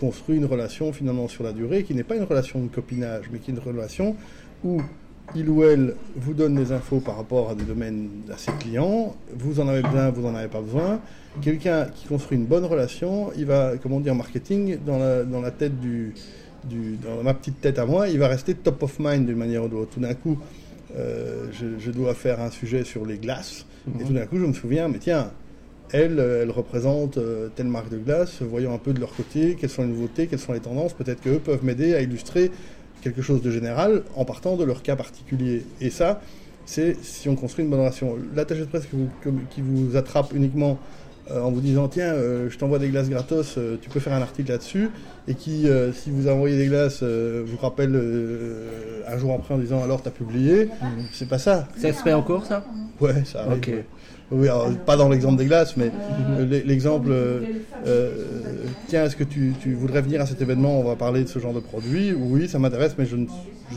construit 0.00 0.36
une 0.36 0.44
relation 0.44 0.92
finalement 0.92 1.28
sur 1.28 1.44
la 1.44 1.52
durée, 1.52 1.82
qui 1.82 1.94
n'est 1.94 2.02
pas 2.02 2.14
une 2.14 2.24
relation 2.24 2.62
de 2.62 2.68
copinage, 2.68 3.30
mais 3.32 3.38
qui 3.38 3.50
est 3.50 3.54
une 3.54 3.60
relation 3.60 4.16
où 4.64 4.82
il 5.34 5.48
ou 5.48 5.62
elle 5.64 5.94
vous 6.16 6.34
donne 6.34 6.54
des 6.54 6.72
infos 6.72 7.00
par 7.00 7.16
rapport 7.16 7.50
à 7.50 7.54
des 7.54 7.64
domaines 7.64 8.08
à 8.32 8.38
ses 8.38 8.52
clients, 8.52 9.14
vous 9.34 9.60
en 9.60 9.68
avez 9.68 9.82
besoin, 9.82 10.10
vous 10.10 10.22
n'en 10.22 10.34
avez 10.34 10.48
pas 10.48 10.60
besoin. 10.60 11.00
Quelqu'un 11.42 11.86
qui 11.86 12.06
construit 12.06 12.38
une 12.38 12.46
bonne 12.46 12.64
relation, 12.64 13.30
il 13.36 13.46
va, 13.46 13.72
comment 13.82 14.00
dire, 14.00 14.14
marketing, 14.14 14.78
dans 14.84 14.98
la, 14.98 15.24
dans 15.24 15.40
la 15.40 15.50
tête 15.50 15.78
du, 15.80 16.14
du, 16.68 16.96
dans 16.96 17.22
ma 17.22 17.34
petite 17.34 17.60
tête 17.60 17.78
à 17.78 17.86
moi, 17.86 18.08
il 18.08 18.18
va 18.18 18.28
rester 18.28 18.54
top 18.54 18.82
of 18.82 18.98
mind 18.98 19.26
d'une 19.26 19.36
manière 19.36 19.64
ou 19.64 19.68
d'une 19.68 19.78
autre. 19.78 19.90
Tout 19.94 20.00
d'un 20.00 20.14
coup, 20.14 20.38
euh, 20.96 21.46
je, 21.52 21.90
dois 21.90 22.14
faire 22.14 22.40
un 22.40 22.50
sujet 22.50 22.84
sur 22.84 23.04
les 23.04 23.18
glaces, 23.18 23.66
et 24.00 24.04
tout 24.04 24.12
d'un 24.12 24.26
coup, 24.26 24.38
je 24.38 24.46
me 24.46 24.52
souviens, 24.52 24.88
mais 24.88 24.98
tiens, 24.98 25.30
elle, 25.92 26.18
elle 26.18 26.50
représente 26.50 27.16
euh, 27.18 27.48
telle 27.54 27.68
marque 27.68 27.90
de 27.90 27.98
glace, 27.98 28.42
voyons 28.42 28.74
un 28.74 28.78
peu 28.78 28.92
de 28.92 29.00
leur 29.00 29.14
côté, 29.14 29.56
quelles 29.58 29.70
sont 29.70 29.82
les 29.82 29.88
nouveautés, 29.88 30.26
quelles 30.26 30.38
sont 30.38 30.52
les 30.52 30.60
tendances, 30.60 30.92
peut-être 30.92 31.22
qu'eux 31.22 31.38
peuvent 31.38 31.64
m'aider 31.64 31.94
à 31.94 32.00
illustrer 32.00 32.50
quelque 33.00 33.22
chose 33.22 33.42
de 33.42 33.50
général 33.50 34.02
en 34.16 34.24
partant 34.24 34.56
de 34.56 34.64
leur 34.64 34.82
cas 34.82 34.96
particulier. 34.96 35.62
Et 35.80 35.90
ça, 35.90 36.20
c'est 36.66 36.96
si 37.02 37.28
on 37.28 37.36
construit 37.36 37.64
une 37.64 37.70
bonne 37.70 37.80
relation. 37.80 38.16
L'attaché 38.34 38.60
de 38.60 38.66
presse 38.66 38.86
qui 38.86 38.96
vous, 38.96 39.08
qui 39.50 39.62
vous 39.62 39.96
attrape 39.96 40.32
uniquement 40.34 40.72
euh, 40.72 41.07
en 41.30 41.50
vous 41.50 41.60
disant 41.60 41.88
tiens, 41.88 42.12
euh, 42.12 42.48
je 42.50 42.58
t'envoie 42.58 42.78
des 42.78 42.88
glaces 42.88 43.08
gratos, 43.08 43.56
euh, 43.58 43.76
tu 43.80 43.90
peux 43.90 44.00
faire 44.00 44.12
un 44.12 44.22
article 44.22 44.50
là-dessus, 44.50 44.90
et 45.26 45.34
qui, 45.34 45.66
si 45.92 46.10
vous 46.10 46.28
envoyez 46.28 46.56
des 46.56 46.66
glaces, 46.66 47.02
vous 47.02 47.56
rappelle 47.58 48.00
un 49.06 49.18
jour 49.18 49.34
après 49.34 49.54
en 49.54 49.58
disant 49.58 49.82
alors 49.82 50.02
t'as 50.02 50.10
publié, 50.10 50.66
mhm. 50.66 51.04
c'est 51.12 51.28
pas 51.28 51.38
ça. 51.38 51.68
Ça 51.76 51.92
se 51.92 52.02
fait 52.02 52.14
encore 52.14 52.46
ça? 52.46 52.64
Ouais, 53.00 53.24
ça 53.24 53.42
arrive. 53.42 53.84
Oui, 54.30 54.46
alors, 54.46 54.70
pas 54.84 54.96
dans 54.96 55.08
l'exemple 55.08 55.36
des 55.36 55.46
glaces, 55.46 55.76
mais 55.76 55.90
l'exemple, 56.66 57.08
euh, 57.10 57.40
euh, 57.86 58.10
tiens, 58.86 59.04
est-ce 59.04 59.16
que 59.16 59.24
tu, 59.24 59.54
voudrais 59.74 60.02
venir 60.02 60.20
à 60.20 60.26
cet 60.26 60.42
événement? 60.42 60.78
On 60.78 60.84
va 60.84 60.96
parler 60.96 61.24
de 61.24 61.28
ce 61.28 61.38
genre 61.38 61.54
de 61.54 61.60
produit. 61.60 62.12
Oui, 62.12 62.46
ça 62.46 62.58
m'intéresse, 62.58 62.94
mais 62.98 63.06
je 63.06 63.16
ne 63.16 63.26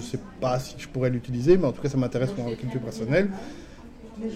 sais 0.01 0.19
pas 0.41 0.59
si 0.59 0.75
je 0.77 0.89
pourrais 0.89 1.09
l'utiliser, 1.09 1.57
mais 1.57 1.67
en 1.67 1.71
tout 1.71 1.81
cas, 1.81 1.87
ça 1.87 1.97
m'intéresse 1.97 2.31
pour 2.31 2.45
un 2.45 2.55
culture 2.55 2.81
personnelle. 2.81 3.29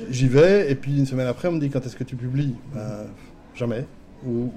J'y 0.10 0.28
vais, 0.28 0.72
et 0.72 0.76
puis 0.76 0.98
une 0.98 1.06
semaine 1.06 1.28
après, 1.28 1.48
on 1.48 1.54
me 1.54 1.60
dit 1.60 1.70
quand 1.70 1.86
est-ce 1.86 1.96
que 1.96 2.04
tu 2.04 2.16
publies? 2.16 2.56
Ben, 2.74 3.06
Jamais. 3.56 3.86
Ou, 4.26 4.52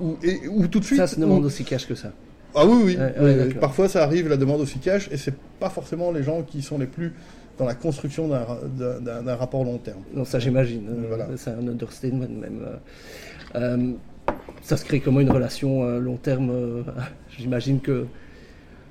ou, 0.00 0.66
tout 0.66 0.80
de 0.80 0.84
suite. 0.84 0.98
Ça 0.98 1.06
se 1.06 1.18
demande 1.18 1.44
aussi 1.44 1.64
cash 1.64 1.86
que 1.86 1.94
ça. 1.94 2.12
Ah 2.54 2.66
oui, 2.66 2.96
oui. 2.96 3.54
Parfois, 3.60 3.88
ça 3.88 4.04
arrive, 4.04 4.28
la 4.28 4.36
demande 4.36 4.60
aussi 4.60 4.78
cash, 4.78 5.08
et 5.10 5.16
c'est 5.16 5.34
pas 5.58 5.70
forcément 5.70 6.12
les 6.12 6.22
gens 6.22 6.42
qui 6.42 6.62
sont 6.62 6.78
les 6.78 6.86
plus 6.86 7.12
dans 7.58 7.64
la 7.64 7.74
construction 7.74 8.28
d'un 8.28 9.36
rapport 9.36 9.64
long 9.64 9.78
terme. 9.78 10.02
Non, 10.14 10.24
ça 10.24 10.38
j'imagine. 10.38 10.88
Voilà. 11.08 11.28
C'est 11.36 11.50
un 11.50 11.66
understatement 11.66 12.28
même. 12.28 12.60
Euh, 12.64 12.76
euh, 13.56 13.92
ça 14.62 14.76
se 14.76 14.84
crée 14.84 15.00
comment 15.00 15.20
une 15.20 15.30
relation 15.30 15.84
euh, 15.84 15.98
long 15.98 16.16
terme 16.16 16.84
J'imagine 17.38 17.80
que 17.80 18.06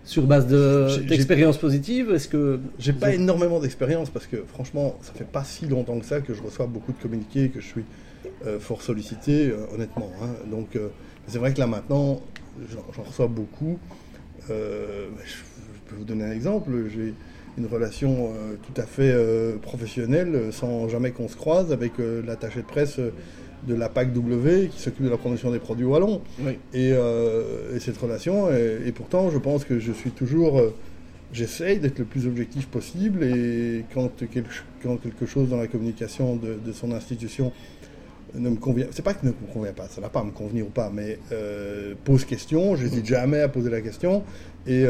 sur 0.03 0.23
base 0.23 0.47
d'expériences 0.47 1.57
positives, 1.57 2.11
est-ce 2.11 2.27
que... 2.27 2.59
J'ai 2.79 2.93
pas 2.93 3.13
énormément 3.13 3.59
d'expérience 3.59 4.09
parce 4.09 4.27
que 4.27 4.37
franchement, 4.47 4.97
ça 5.01 5.13
fait 5.13 5.23
pas 5.23 5.43
si 5.43 5.65
longtemps 5.67 5.99
que 5.99 6.05
ça 6.05 6.21
que 6.21 6.33
je 6.33 6.41
reçois 6.41 6.65
beaucoup 6.65 6.91
de 6.91 7.01
communiqués, 7.01 7.49
que 7.49 7.61
je 7.61 7.67
suis 7.67 7.85
fort 8.59 8.81
sollicité, 8.81 9.53
honnêtement. 9.73 10.11
Hein. 10.21 10.29
Donc 10.51 10.77
c'est 11.27 11.37
vrai 11.37 11.53
que 11.53 11.59
là 11.59 11.67
maintenant, 11.67 12.21
j'en 12.69 13.03
reçois 13.03 13.27
beaucoup. 13.27 13.79
je, 14.49 14.53
peux 15.87 15.95
vous 15.95 16.03
donner 16.05 16.25
un 16.25 16.31
exemple. 16.31 16.71
J'ai 16.93 17.13
une 17.57 17.67
relation 17.67 18.31
euh, 18.33 18.55
tout 18.55 18.81
à 18.81 18.85
fait 18.85 19.11
euh, 19.11 19.57
professionnelle, 19.57 20.35
euh, 20.35 20.51
sans 20.51 20.89
jamais 20.89 21.11
qu'on 21.11 21.27
se 21.27 21.35
croise, 21.35 21.71
avec 21.71 21.93
l'attaché 22.25 22.61
de 22.61 22.67
presse 22.67 22.99
de 23.67 23.75
la 23.75 23.89
PAC 23.89 24.13
W 24.13 24.69
qui 24.69 24.81
s'occupe 24.81 25.05
de 25.05 25.09
la 25.09 25.17
promotion 25.17 25.51
des 25.51 25.59
produits 25.59 25.85
wallons. 25.85 26.21
Et, 26.73 26.89
et, 26.89 27.79
cette 27.79 27.97
relation, 27.97 28.51
et, 28.51 28.91
pourtant, 28.93 29.29
je 29.29 29.37
pense 29.37 29.63
que 29.63 29.79
je 29.79 29.91
suis 29.91 30.11
toujours. 30.11 30.61
J'essaye 31.31 31.79
d'être 31.79 31.97
le 31.97 32.05
plus 32.05 32.27
objectif 32.27 32.67
possible 32.67 33.23
et 33.23 33.85
quand 33.91 34.11
quelque, 34.17 34.49
quand 34.83 34.97
quelque 34.97 35.25
chose 35.25 35.49
dans 35.49 35.57
la 35.57 35.65
communication 35.65 36.35
de, 36.35 36.59
de, 36.63 36.71
son 36.71 36.91
institution 36.91 37.51
ne 38.35 38.49
me 38.49 38.57
convient, 38.57 38.85
c'est 38.91 39.01
pas 39.01 39.15
que 39.15 39.25
ne 39.25 39.31
me 39.31 39.51
convient 39.51 39.73
pas, 39.73 39.87
ça 39.87 39.99
va 39.99 40.09
pas 40.09 40.23
me 40.23 40.29
convenir 40.29 40.67
ou 40.67 40.69
pas, 40.69 40.91
mais 40.93 41.17
pose 42.03 42.23
question, 42.25 42.75
j'hésite 42.75 43.07
jamais 43.07 43.39
à 43.39 43.47
poser 43.47 43.71
la 43.71 43.81
question 43.81 44.21
et 44.67 44.85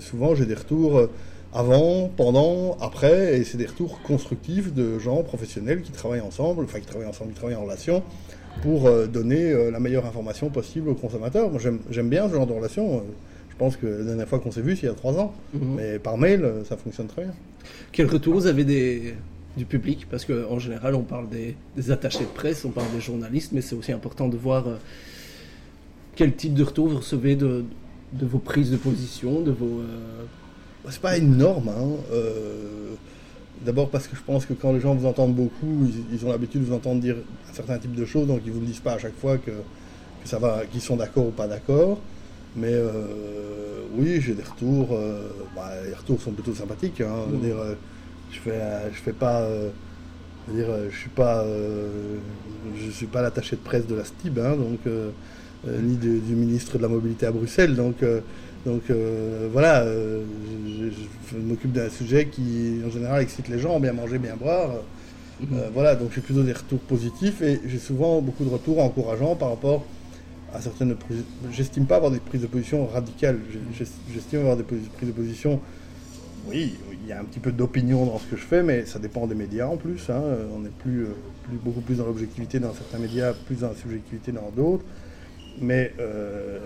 souvent 0.00 0.34
j'ai 0.34 0.46
des 0.46 0.54
retours 0.54 0.98
euh, 0.98 1.10
avant, 1.52 2.10
pendant, 2.16 2.76
après, 2.80 3.38
et 3.38 3.44
c'est 3.44 3.58
des 3.58 3.66
retours 3.66 4.02
constructifs 4.02 4.72
de 4.72 4.98
gens 4.98 5.22
professionnels 5.22 5.82
qui 5.82 5.92
travaillent 5.92 6.20
ensemble, 6.20 6.64
enfin 6.64 6.80
qui 6.80 6.86
travaillent 6.86 7.08
ensemble, 7.08 7.30
qui 7.30 7.36
travaillent 7.36 7.56
en 7.56 7.64
relation, 7.64 8.02
pour 8.62 8.86
euh, 8.86 9.06
donner 9.06 9.52
euh, 9.52 9.70
la 9.70 9.78
meilleure 9.78 10.06
information 10.06 10.50
possible 10.50 10.88
aux 10.88 10.94
consommateurs. 10.94 11.50
Moi 11.50 11.60
j'aime 11.90 12.08
bien 12.08 12.28
ce 12.28 12.34
genre 12.34 12.46
de 12.46 12.52
relation. 12.52 13.02
Je 13.50 13.56
pense 13.56 13.76
que 13.76 13.86
la 13.86 14.04
dernière 14.04 14.26
fois 14.26 14.40
qu'on 14.40 14.50
s'est 14.50 14.62
vu, 14.62 14.74
c'est 14.74 14.82
il 14.82 14.88
y 14.88 14.92
a 14.92 14.94
trois 14.94 15.16
ans. 15.16 15.32
Mhm. 15.52 15.74
Mais 15.76 15.98
par 16.00 16.18
mail, 16.18 16.44
ça 16.68 16.76
fonctionne 16.76 17.06
très 17.06 17.22
bien. 17.22 17.34
Quel 17.92 18.06
retour 18.06 18.34
vous 18.34 18.46
avez 18.46 18.64
des, 18.64 19.14
du 19.56 19.64
public? 19.64 20.08
Parce 20.10 20.24
qu'en 20.24 20.58
général, 20.58 20.96
on 20.96 21.02
parle 21.02 21.28
des, 21.28 21.90
attachés 21.92 22.24
de 22.24 22.34
presse, 22.34 22.64
on 22.64 22.70
parle 22.70 22.90
des 22.92 23.00
journalistes, 23.00 23.52
mais 23.52 23.60
c'est 23.60 23.76
aussi 23.76 23.92
important 23.92 24.26
de 24.26 24.36
voir 24.36 24.64
quel 26.16 26.34
type 26.34 26.54
de 26.54 26.64
retour 26.64 26.88
vous 26.88 26.96
recevez 26.96 27.36
de, 27.36 27.64
de 28.12 28.26
vos 28.26 28.38
prises 28.38 28.70
de 28.70 28.76
position, 28.76 29.40
de 29.40 29.50
vos... 29.50 29.80
Euh, 29.80 30.24
c'est 30.90 31.00
pas 31.00 31.16
énorme. 31.16 31.68
Hein. 31.68 31.96
Euh, 32.12 32.94
d'abord 33.64 33.90
parce 33.90 34.06
que 34.06 34.16
je 34.16 34.22
pense 34.22 34.44
que 34.44 34.52
quand 34.52 34.72
les 34.72 34.80
gens 34.80 34.94
vous 34.94 35.06
entendent 35.06 35.34
beaucoup, 35.34 35.88
ils, 36.12 36.26
ont 36.26 36.30
l'habitude 36.30 36.60
de 36.60 36.66
vous 36.66 36.74
entendre 36.74 37.00
dire 37.00 37.16
un 37.50 37.54
certain 37.54 37.78
type 37.78 37.94
de 37.94 38.04
choses, 38.04 38.26
donc 38.26 38.42
ils 38.44 38.52
vous 38.52 38.60
le 38.60 38.66
disent 38.66 38.80
pas 38.80 38.92
à 38.92 38.98
chaque 38.98 39.16
fois 39.16 39.38
que, 39.38 39.50
ça 40.24 40.38
va, 40.38 40.64
qu'ils 40.70 40.80
sont 40.80 40.96
d'accord 40.96 41.26
ou 41.26 41.30
pas 41.30 41.46
d'accord. 41.46 41.98
Mais 42.56 42.72
euh, 42.72 43.82
oui, 43.96 44.20
j'ai 44.20 44.34
des 44.34 44.42
retours. 44.42 44.96
Bah, 45.56 45.72
les 45.86 45.94
retours 45.94 46.20
sont 46.20 46.30
plutôt 46.30 46.54
sympathiques. 46.54 47.00
Hein. 47.00 47.26
Mmh. 47.32 47.40
Dire, 47.40 47.56
je 48.30 48.38
fais, 48.38 48.60
je 48.92 48.98
fais 48.98 49.12
pas. 49.12 49.48
dire, 50.48 50.66
je 50.90 50.96
suis 50.96 51.10
pas, 51.10 51.44
je 52.78 52.90
suis 52.90 53.06
pas 53.06 53.22
l'attaché 53.22 53.56
de 53.56 53.62
presse 53.62 53.86
de 53.86 53.94
la 53.94 54.04
STIB, 54.04 54.38
hein, 54.38 54.56
donc 54.56 54.80
ni 55.66 55.96
du 55.96 56.34
ministre 56.34 56.78
de 56.78 56.82
la 56.82 56.88
Mobilité 56.88 57.26
à 57.26 57.32
Bruxelles. 57.32 57.74
Donc, 57.74 58.02
euh, 58.02 58.20
donc 58.66 58.82
euh, 58.90 59.48
voilà, 59.52 59.84
je, 59.84 61.38
m'occupe 61.38 61.72
d'un 61.72 61.90
sujet 61.90 62.26
qui, 62.26 62.80
en 62.86 62.90
général, 62.90 63.22
excite 63.22 63.48
les 63.48 63.58
gens, 63.58 63.80
bien 63.80 63.92
manger, 63.92 64.18
bien 64.18 64.36
boire. 64.36 64.70
Mhm. 65.40 65.58
voilà, 65.74 65.96
donc 65.96 66.10
j'ai 66.14 66.20
plutôt 66.20 66.44
des 66.44 66.52
retours 66.52 66.78
positifs 66.78 67.42
et 67.42 67.60
j'ai 67.66 67.78
souvent 67.78 68.20
beaucoup 68.20 68.44
de 68.44 68.50
retours 68.50 68.78
encourageants 68.80 69.34
par 69.34 69.50
rapport 69.50 69.84
à 70.54 70.60
certaines 70.60 70.94
prises. 70.94 71.24
J'estime 71.50 71.86
pas 71.86 71.96
avoir 71.96 72.12
des 72.12 72.20
prises 72.20 72.42
de 72.42 72.46
position 72.46 72.86
radicales. 72.86 73.40
J'estime 74.12 74.40
avoir 74.40 74.56
des 74.56 74.62
prises 74.62 74.88
de 75.02 75.12
position. 75.12 75.60
Oui, 76.48 76.74
il 77.02 77.08
y 77.08 77.12
a 77.12 77.18
un 77.18 77.24
petit 77.24 77.40
peu 77.40 77.50
d'opinion 77.50 78.06
dans 78.06 78.18
ce 78.18 78.26
que 78.26 78.36
je 78.36 78.42
fais, 78.42 78.62
mais 78.62 78.84
ça 78.86 78.98
dépend 78.98 79.26
des 79.26 79.34
médias 79.34 79.66
en 79.66 79.76
plus. 79.76 80.08
Hein. 80.08 80.22
On 80.56 80.64
est 80.64 80.72
plus, 80.78 81.06
beaucoup 81.64 81.80
plus 81.80 81.96
dans 81.96 82.06
l'objectivité 82.06 82.60
dans 82.60 82.72
certains 82.72 82.98
médias, 82.98 83.32
plus 83.32 83.56
dans 83.56 83.68
la 83.68 83.74
subjectivité 83.74 84.30
dans 84.30 84.50
d'autres. 84.54 84.84
Mais 85.60 85.92
euh, 86.00 86.58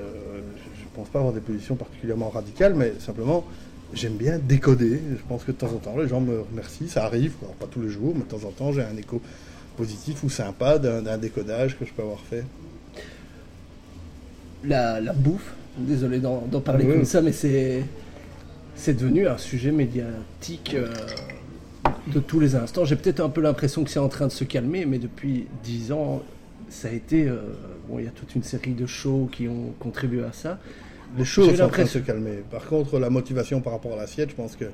je 0.76 0.84
ne 0.84 0.88
pense 0.94 1.08
pas 1.08 1.18
avoir 1.18 1.34
des 1.34 1.40
positions 1.40 1.76
particulièrement 1.76 2.30
radicales, 2.30 2.74
mais 2.74 2.94
simplement, 2.98 3.44
j'aime 3.92 4.14
bien 4.14 4.38
décoder. 4.38 5.00
Je 5.10 5.22
pense 5.28 5.44
que 5.44 5.52
de 5.52 5.56
temps 5.56 5.72
en 5.72 5.78
temps, 5.78 5.96
les 5.98 6.08
gens 6.08 6.20
me 6.20 6.40
remercient. 6.40 6.88
Ça 6.88 7.04
arrive, 7.04 7.32
pas 7.60 7.66
tous 7.70 7.82
les 7.82 7.90
jours, 7.90 8.14
mais 8.14 8.22
de 8.22 8.28
temps 8.28 8.46
en 8.46 8.50
temps, 8.50 8.72
j'ai 8.72 8.82
un 8.82 8.96
écho 8.96 9.20
positif 9.76 10.24
ou 10.24 10.30
sympa 10.30 10.78
d'un 10.78 11.18
décodage 11.18 11.78
que 11.78 11.84
je 11.84 11.92
peux 11.92 12.02
avoir 12.02 12.20
fait. 12.20 12.44
La, 14.64 15.00
bouffe, 15.12 15.54
désolé 15.76 16.18
d'en 16.18 16.40
parler 16.60 16.86
comme 16.86 17.04
ça, 17.04 17.22
mais 17.22 17.32
c'est 17.32 17.84
c'est 18.78 18.94
devenu 18.94 19.26
un 19.26 19.38
sujet 19.38 19.72
médiatique 19.72 20.74
euh, 20.74 20.88
de 22.06 22.20
tous 22.20 22.38
les 22.38 22.54
instants. 22.54 22.84
J'ai 22.84 22.94
peut-être 22.94 23.20
un 23.20 23.28
peu 23.28 23.40
l'impression 23.40 23.82
que 23.82 23.90
c'est 23.90 23.98
en 23.98 24.08
train 24.08 24.28
de 24.28 24.32
se 24.32 24.44
calmer, 24.44 24.86
mais 24.86 24.98
depuis 24.98 25.46
dix 25.64 25.90
ans, 25.90 26.22
ça 26.70 26.88
a 26.88 26.92
été. 26.92 27.28
Euh, 27.28 27.36
bon, 27.88 27.98
il 27.98 28.04
y 28.04 28.08
a 28.08 28.10
toute 28.10 28.34
une 28.34 28.42
série 28.42 28.72
de 28.72 28.86
shows 28.86 29.28
qui 29.30 29.48
ont 29.48 29.74
contribué 29.78 30.24
à 30.24 30.32
ça. 30.32 30.58
les 31.16 31.24
choses 31.24 31.56
sont 31.56 31.62
en 31.62 31.68
train 31.68 31.84
de 31.84 31.88
se 31.88 31.98
calmer. 31.98 32.42
Par 32.50 32.66
contre, 32.66 32.98
la 32.98 33.10
motivation 33.10 33.60
par 33.60 33.72
rapport 33.72 33.92
à 33.94 33.96
l'assiette, 33.96 34.30
je 34.30 34.34
pense 34.34 34.56
qu'elle 34.56 34.70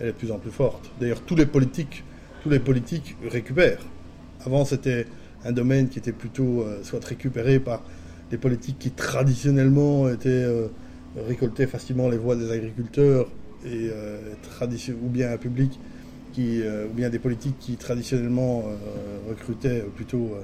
est 0.00 0.06
de 0.06 0.12
plus 0.12 0.30
en 0.30 0.38
plus 0.38 0.50
forte. 0.50 0.90
D'ailleurs, 1.00 1.20
tous 1.22 1.36
les 1.36 1.46
politiques, 1.46 2.04
tous 2.42 2.50
les 2.50 2.58
politiques 2.58 3.16
récupèrent. 3.30 3.82
Avant, 4.44 4.64
c'était 4.64 5.06
un 5.44 5.52
domaine 5.52 5.88
qui 5.88 5.98
était 5.98 6.12
plutôt 6.12 6.62
euh, 6.62 6.82
soit 6.82 7.04
récupéré 7.04 7.58
par 7.58 7.82
des 8.30 8.38
politiques 8.38 8.78
qui 8.78 8.90
traditionnellement 8.90 10.08
étaient 10.08 10.28
euh, 10.28 10.68
récoltaient 11.28 11.66
facilement 11.66 12.08
les 12.08 12.16
voix 12.16 12.36
des 12.36 12.50
agriculteurs 12.50 13.28
et 13.66 13.90
ou 14.90 15.08
bien 15.08 15.32
un 15.32 15.38
public 15.38 15.78
qui, 16.34 16.60
ou 16.60 16.92
bien 16.92 17.08
des 17.08 17.18
politiques 17.18 17.58
qui 17.58 17.76
traditionnellement 17.76 18.64
recrutaient 19.26 19.82
plutôt 19.96 20.36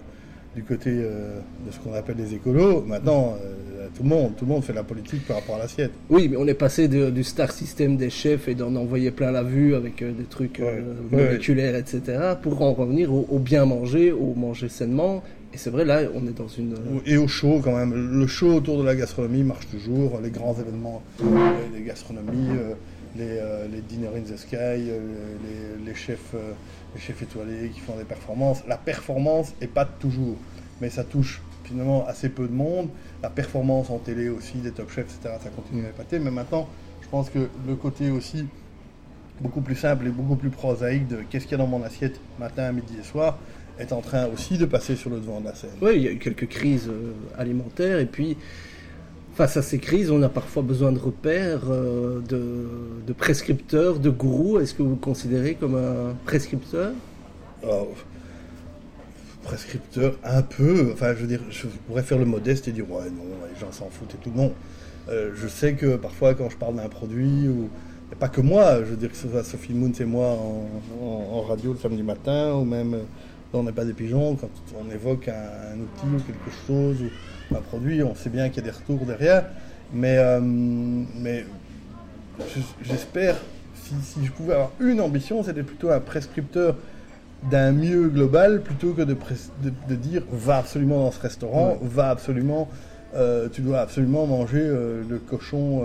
du 0.54 0.62
côté 0.64 0.90
euh, 0.90 1.38
de 1.66 1.73
ce 1.73 1.78
qu'on 1.78 1.95
appelle 1.95 2.16
les 2.19 2.35
écolos. 2.35 2.83
Maintenant, 2.83 3.37
euh, 3.45 3.87
tout, 3.95 4.02
le 4.02 4.09
monde, 4.09 4.33
tout 4.37 4.45
le 4.45 4.50
monde 4.50 4.64
fait 4.64 4.73
la 4.73 4.83
politique 4.83 5.26
par 5.26 5.37
rapport 5.37 5.57
à 5.57 5.61
l'assiette. 5.61 5.92
Oui, 6.09 6.28
mais 6.28 6.37
on 6.37 6.47
est 6.47 6.54
passé 6.54 6.88
du 6.88 7.25
star 7.25 7.52
system 7.52 7.97
des 7.97 8.11
chefs 8.11 8.49
et 8.49 8.54
d'en 8.54 8.75
envoyer 8.75 9.11
plein 9.11 9.30
la 9.30 9.42
vue 9.42 9.75
avec 9.75 10.02
euh, 10.02 10.12
des 10.12 10.25
trucs 10.25 10.61
moléculaires, 11.11 11.76
etc., 11.76 12.35
pour 12.42 12.62
en 12.62 12.73
revenir 12.73 13.12
au, 13.12 13.38
bien 13.38 13.64
manger, 13.64 14.12
au 14.12 14.35
manger 14.35 14.69
sainement. 14.69 15.23
Et 15.52 15.59
c'est 15.59 15.71
vrai, 15.71 15.85
là, 15.85 16.02
on 16.14 16.26
est 16.28 16.37
dans 16.37 16.47
une... 16.47 16.76
Et 17.07 17.16
au 17.16 17.26
show, 17.26 17.61
quand 17.62 17.76
même. 17.76 17.92
Le 17.92 18.26
show 18.28 18.54
autour 18.54 18.78
de 18.78 18.85
la 18.85 18.95
gastronomie 18.95 19.42
marche 19.42 19.69
toujours. 19.69 20.21
Les 20.23 20.30
grands 20.30 20.54
événements, 20.54 21.02
les 21.75 21.83
gastronomies, 21.83 22.57
les, 23.17 23.40
les 23.71 23.81
Dinner 23.81 24.09
in 24.17 24.23
the 24.23 24.37
Sky, 24.37 24.57
les, 24.57 25.85
les 25.85 25.95
chefs 25.95 26.35
les 26.95 27.00
chefs 27.00 27.23
étoilés 27.23 27.71
qui 27.71 27.81
font 27.81 27.97
des 27.97 28.05
performances. 28.05 28.62
La 28.67 28.76
performance 28.76 29.55
est 29.61 29.67
pas 29.67 29.85
toujours, 29.85 30.37
mais 30.81 30.90
ça 30.90 31.05
touche 31.05 31.40
finalement 31.64 32.07
assez 32.07 32.29
peu 32.29 32.47
de 32.47 32.52
monde. 32.52 32.88
La 33.23 33.31
performance 33.31 33.90
en 33.90 33.99
télé 33.99 34.29
aussi, 34.29 34.59
des 34.59 34.73
top 34.73 34.90
chefs, 34.90 35.07
etc., 35.07 35.35
ça 35.43 35.50
continue 35.50 35.85
à 35.87 35.90
épater. 35.90 36.19
Mais 36.19 36.31
maintenant, 36.31 36.69
je 37.02 37.09
pense 37.09 37.31
que 37.31 37.49
le 37.67 37.75
côté 37.76 38.11
aussi 38.11 38.47
beaucoup 39.40 39.61
plus 39.61 39.76
simple 39.76 40.07
et 40.07 40.11
beaucoup 40.11 40.37
plus 40.37 40.50
prosaïque 40.50 41.07
de 41.09 41.19
qu'est-ce 41.29 41.45
qu'il 41.45 41.52
y 41.52 41.55
a 41.55 41.59
dans 41.59 41.67
mon 41.67 41.83
assiette 41.83 42.21
matin, 42.38 42.73
midi 42.73 42.95
et 43.00 43.05
soir 43.05 43.38
est 43.79 43.93
en 43.93 44.02
train 44.02 44.26
aussi 44.26 44.59
de 44.59 44.67
passer 44.67 44.95
sur 44.95 45.09
le 45.09 45.21
devant 45.21 45.40
de 45.40 45.47
la 45.47 45.55
scène. 45.55 45.71
Oui, 45.81 45.93
il 45.95 46.02
y 46.02 46.09
a 46.09 46.11
eu 46.11 46.19
quelques 46.19 46.49
crises 46.49 46.88
euh, 46.90 47.14
alimentaires 47.38 47.99
et 47.99 48.05
puis 48.05 48.37
face 49.40 49.56
à 49.56 49.62
ces 49.62 49.78
crises, 49.78 50.11
on 50.11 50.20
a 50.20 50.28
parfois 50.28 50.62
besoin 50.62 50.92
de 50.92 50.99
repères, 50.99 51.62
euh, 51.70 52.20
de, 52.20 53.12
prescripteurs, 53.14 53.99
de 53.99 54.11
gourous. 54.11 54.59
Est-ce 54.61 54.75
que 54.75 54.82
vous 54.82 54.97
considérez 54.97 55.54
comme 55.54 55.76
un 55.76 56.14
prescripteur? 56.26 56.92
Prescripteur, 59.42 60.18
un 60.25 60.42
peu. 60.42 60.90
Enfin, 60.92 61.14
je 61.14 61.23
veux 61.23 61.26
dire, 61.26 61.40
je 61.49 61.68
pourrais 61.87 62.02
faire 62.02 62.18
le 62.18 62.26
modeste 62.26 62.68
et 62.68 62.73
dire 62.73 62.85
ouais, 62.90 63.09
non, 63.09 63.23
les 63.50 63.59
gens 63.59 63.73
s'en 63.73 63.88
foutent 63.88 64.14
et 64.14 64.18
tout. 64.23 64.30
Non. 64.37 64.52
Euh, 65.09 65.30
je 65.35 65.49
sais 65.49 65.73
que 65.73 65.97
parfois, 65.97 66.35
quand 66.35 66.50
je 66.50 66.59
parle 66.59 66.76
d'un 66.76 66.90
produit, 66.90 67.49
ou 67.49 67.70
pas 68.18 68.28
que 68.28 68.42
moi, 68.42 68.80
je 68.80 68.90
veux 68.90 68.97
dire 68.97 69.11
que 69.11 69.16
ce 69.16 69.26
soit 69.26 69.42
Sophie 69.42 69.73
Moon 69.73 69.92
et 69.99 70.04
moi 70.04 70.37
en, 71.02 71.40
radio 71.49 71.73
le 71.73 71.78
samedi 71.78 72.02
matin, 72.02 72.52
ou 72.56 72.66
même 72.66 72.94
dans 73.52 73.62
n'est 73.62 73.73
pas 73.73 73.85
des 73.85 73.92
pigeons, 73.92 74.37
quand 74.37 74.50
on 74.80 74.90
évoque 74.92 75.28
un, 75.28 75.78
outil 75.78 76.07
ou 76.07 76.21
quelque 76.21 76.50
chose, 76.66 76.97
ou 77.02 77.57
un 77.57 77.61
produit, 77.61 78.02
on 78.02 78.14
sait 78.14 78.30
bien 78.30 78.49
qu'il 78.49 78.64
y 78.64 78.69
a 78.69 78.71
des 78.71 78.76
retours 78.76 79.04
derrière. 79.07 79.47
Mais, 79.92 80.19
euh, 80.19 80.40
mais 80.40 81.45
j'espère, 82.83 83.37
si, 83.75 84.25
je 84.25 84.30
pouvais 84.30 84.54
avoir 84.54 84.71
une 84.78 85.00
ambition, 85.00 85.42
c'était 85.42 85.64
plutôt 85.64 85.90
un 85.90 85.99
prescripteur 85.99 86.76
d'un 87.50 87.73
mieux 87.73 88.09
global 88.09 88.61
plutôt 88.61 88.92
que 88.92 89.02
de, 89.02 89.16
de, 89.88 89.95
dire 89.95 90.23
va 90.30 90.59
absolument 90.59 91.04
dans 91.04 91.11
ce 91.11 91.21
restaurant, 91.21 91.78
va 91.83 92.11
absolument, 92.11 92.69
euh, 93.14 93.49
tu 93.50 93.62
dois 93.62 93.80
absolument 93.80 94.26
manger 94.26 94.61
euh, 94.61 95.02
le 95.09 95.19
cochon, 95.19 95.83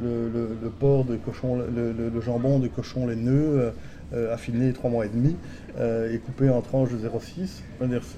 le, 0.00 0.30
le, 0.30 0.70
porc 0.70 1.04
de 1.04 1.16
cochon, 1.16 1.56
le, 1.56 2.20
jambon 2.20 2.60
de 2.60 2.68
cochon 2.68 3.06
les 3.06 3.16
nœuds 3.16 3.72
affiné 4.12 4.72
trois 4.72 4.90
mois 4.90 5.06
et 5.06 5.08
demi. 5.08 5.36
Euh, 5.78 6.12
et 6.12 6.18
coupé 6.18 6.48
en 6.50 6.60
tranches 6.60 6.90
de 6.90 6.98
0,6. 6.98 7.62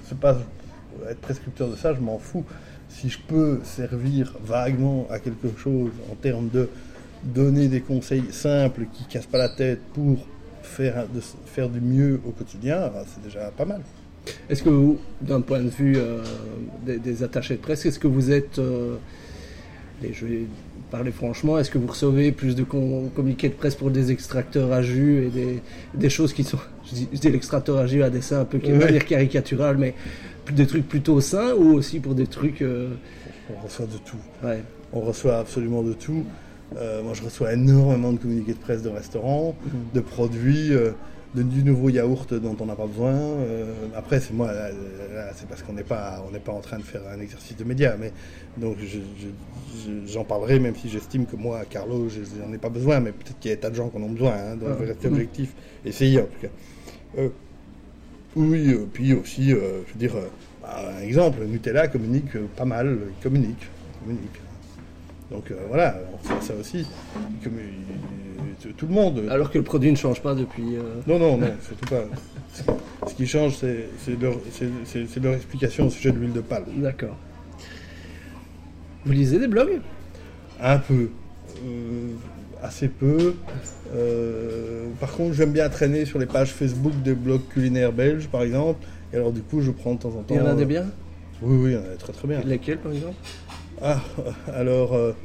C'est 0.05 0.19
pas 0.19 0.37
être 1.09 1.19
prescripteur 1.19 1.69
de 1.69 1.75
ça, 1.75 1.93
je 1.95 2.01
m'en 2.01 2.19
fous. 2.19 2.45
Si 2.87 3.09
je 3.09 3.17
peux 3.19 3.59
servir 3.63 4.35
vaguement 4.43 5.07
à 5.09 5.19
quelque 5.19 5.47
chose 5.57 5.91
en 6.11 6.15
termes 6.15 6.49
de 6.49 6.69
donner 7.23 7.67
des 7.67 7.81
conseils 7.81 8.25
simples 8.31 8.85
qui 8.93 9.05
cassent 9.05 9.25
pas 9.25 9.39
la 9.39 9.49
tête 9.49 9.79
pour 9.93 10.19
faire, 10.61 11.07
de, 11.07 11.19
faire 11.45 11.69
du 11.69 11.81
mieux 11.81 12.21
au 12.27 12.31
quotidien, 12.31 12.89
bah, 12.93 13.03
c'est 13.07 13.23
déjà 13.23 13.51
pas 13.57 13.65
mal. 13.65 13.81
Est-ce 14.49 14.61
que 14.61 14.69
vous, 14.69 14.99
d'un 15.21 15.41
point 15.41 15.61
de 15.61 15.69
vue 15.69 15.95
euh, 15.97 16.23
des, 16.85 17.23
attachés 17.23 17.55
de 17.55 17.61
presse, 17.61 17.85
est-ce 17.87 17.99
que 17.99 18.07
vous 18.07 18.31
êtes, 18.31 18.59
euh, 18.59 18.97
je 20.01 20.25
vais 20.25 20.41
parler 20.91 21.11
franchement, 21.11 21.57
est-ce 21.57 21.69
que 21.69 21.77
vous 21.77 21.87
recevez 21.87 22.31
plus 22.31 22.55
de 22.55 22.63
communiqués 22.63 23.49
de 23.49 23.53
presse 23.53 23.75
pour 23.75 23.91
des 23.91 24.11
extracteurs 24.11 24.71
à 24.71 24.81
jus 24.81 25.25
et 25.25 25.29
des, 25.29 25.61
des 25.93 26.09
choses 26.09 26.33
qui 26.33 26.43
sont 26.43 26.59
je 26.85 27.17
dis, 27.17 27.29
l'extracteur 27.29 27.77
à 27.77 27.83
à 27.83 28.09
dessin 28.09 28.41
un 28.41 28.45
peu 28.45 28.57
ouais. 28.57 28.99
caricatural, 29.07 29.77
mais 29.77 29.93
des 30.53 30.67
trucs 30.67 30.87
plutôt 30.87 31.19
sains 31.19 31.53
ou 31.53 31.73
aussi 31.73 31.99
pour 31.99 32.15
des 32.15 32.27
trucs. 32.27 32.61
Euh, 32.61 32.89
On 33.49 33.65
reçoit 33.65 33.85
de 33.85 33.97
tout. 33.97 34.17
On 34.93 35.01
reçoit 35.01 35.39
absolument 35.39 35.83
de 35.83 35.93
tout. 35.93 36.23
Euh, 36.77 37.01
moi, 37.03 37.13
je 37.13 37.23
reçois 37.23 37.53
énormément 37.53 38.11
de 38.11 38.17
communiqués 38.17 38.53
de 38.53 38.57
presse 38.57 38.81
de 38.81 38.89
restaurants, 38.89 39.55
mhm. 39.65 39.71
de 39.93 39.99
produits. 39.99 40.73
Euh, 40.73 40.91
du 41.35 41.63
nouveau 41.63 41.89
yaourt 41.89 42.33
dont 42.33 42.55
on 42.59 42.65
n'a 42.65 42.75
pas 42.75 42.87
besoin. 42.87 43.11
Euh, 43.11 43.73
après, 43.95 44.19
c'est 44.19 44.33
moi, 44.33 44.49
c'est 45.35 45.47
parce 45.47 45.61
qu'on 45.61 45.73
n'est 45.73 45.83
pas, 45.83 46.23
on 46.27 46.31
n'est 46.31 46.39
pas 46.39 46.51
en 46.51 46.61
train 46.61 46.77
de 46.77 46.83
faire 46.83 47.01
un 47.13 47.19
exercice 47.19 47.55
de 47.57 47.63
média, 47.63 47.95
mais 47.99 48.11
donc 48.57 48.77
j'en 50.05 50.23
parlerai, 50.23 50.59
même 50.59 50.75
si 50.75 50.89
j'estime 50.89 51.25
que 51.25 51.35
moi, 51.35 51.61
Carlo, 51.69 52.07
j'en 52.09 52.53
ai 52.53 52.57
pas 52.57 52.69
besoin, 52.69 52.99
mais 52.99 53.11
peut-être 53.11 53.39
qu'il 53.39 53.49
y 53.49 53.51
a 53.51 53.55
des 53.55 53.61
tas 53.61 53.69
de 53.69 53.75
gens 53.75 53.89
qui 53.89 53.97
en 53.97 54.03
ont 54.03 54.11
besoin, 54.11 54.33
hein, 54.33 54.55
donc 54.55 54.69
ah. 54.79 54.83
rester 54.83 55.07
objectif, 55.07 55.53
essayer 55.85 56.19
en 56.19 56.25
tout 56.25 56.41
cas. 56.41 56.47
Euh, 57.17 57.29
oui, 58.35 58.73
euh, 58.73 58.85
puis 58.91 59.13
aussi, 59.13 59.49
je 59.49 59.55
veux 59.55 59.83
dire, 59.95 60.13
bah, 60.61 60.93
un 60.97 61.01
exemple, 61.01 61.43
Nutella 61.45 61.87
communique 61.87 62.37
pas 62.55 62.65
mal, 62.65 62.97
communique, 63.21 63.67
communique. 64.01 64.41
Donc 65.31 65.51
voilà, 65.69 65.99
on 66.13 66.17
fait 66.17 66.41
ça 66.41 66.53
aussi 66.59 66.85
tout 68.77 68.87
le 68.87 68.93
monde. 68.93 69.23
Alors 69.29 69.51
que 69.51 69.57
le 69.57 69.63
produit 69.63 69.91
ne 69.91 69.95
change 69.95 70.21
pas 70.21 70.35
depuis. 70.35 70.75
Euh, 70.75 71.01
non, 71.07 71.19
non, 71.19 71.37
non, 71.37 71.47
surtout 71.61 71.85
pas. 71.85 72.03
Ce 73.07 73.13
qui 73.13 73.27
change, 73.27 73.55
c'est 73.57 73.89
leur, 74.19 74.35
leur, 75.21 75.33
explication 75.33 75.87
au 75.87 75.89
sujet 75.89 76.11
de 76.11 76.17
l'huile 76.17 76.33
de 76.33 76.41
palme. 76.41 76.65
D'accord. 76.77 77.15
Vous 79.05 79.11
lisez 79.13 79.39
des 79.39 79.47
blogs? 79.47 79.79
Un 80.61 80.79
peu. 80.79 81.09
Euh, 81.65 82.09
assez 82.61 82.87
peu. 82.87 83.35
Euh, 83.95 84.87
par 84.99 85.11
contre, 85.13 85.33
j'aime 85.33 85.51
bien 85.51 85.69
traîner 85.69 86.05
sur 86.05 86.19
les 86.19 86.25
pages 86.25 86.51
Facebook 86.51 86.93
des 87.03 87.13
blogs 87.13 87.47
culinaires 87.49 87.93
belges, 87.93 88.27
par 88.27 88.41
exemple. 88.41 88.85
Et 89.13 89.17
alors, 89.17 89.31
du 89.31 89.41
coup, 89.41 89.61
je 89.61 89.71
prends 89.71 89.93
de 89.93 89.99
temps 89.99 90.09
en 90.09 90.23
temps. 90.23 90.35
Il 90.35 90.37
y 90.37 90.41
en 90.41 90.47
a 90.47 90.55
des 90.55 90.65
bien? 90.65 90.85
Oui, 91.41 91.57
oui, 91.57 91.71
il 91.71 91.73
y 91.73 91.77
en 91.77 91.85
a 91.85 91.93
des 91.93 91.97
très 91.97 92.11
très 92.11 92.27
bien. 92.27 92.41
Lesquels, 92.43 92.79
par 92.79 92.91
exemple? 92.91 93.15
Ah, 93.81 94.01
alors 94.53 95.15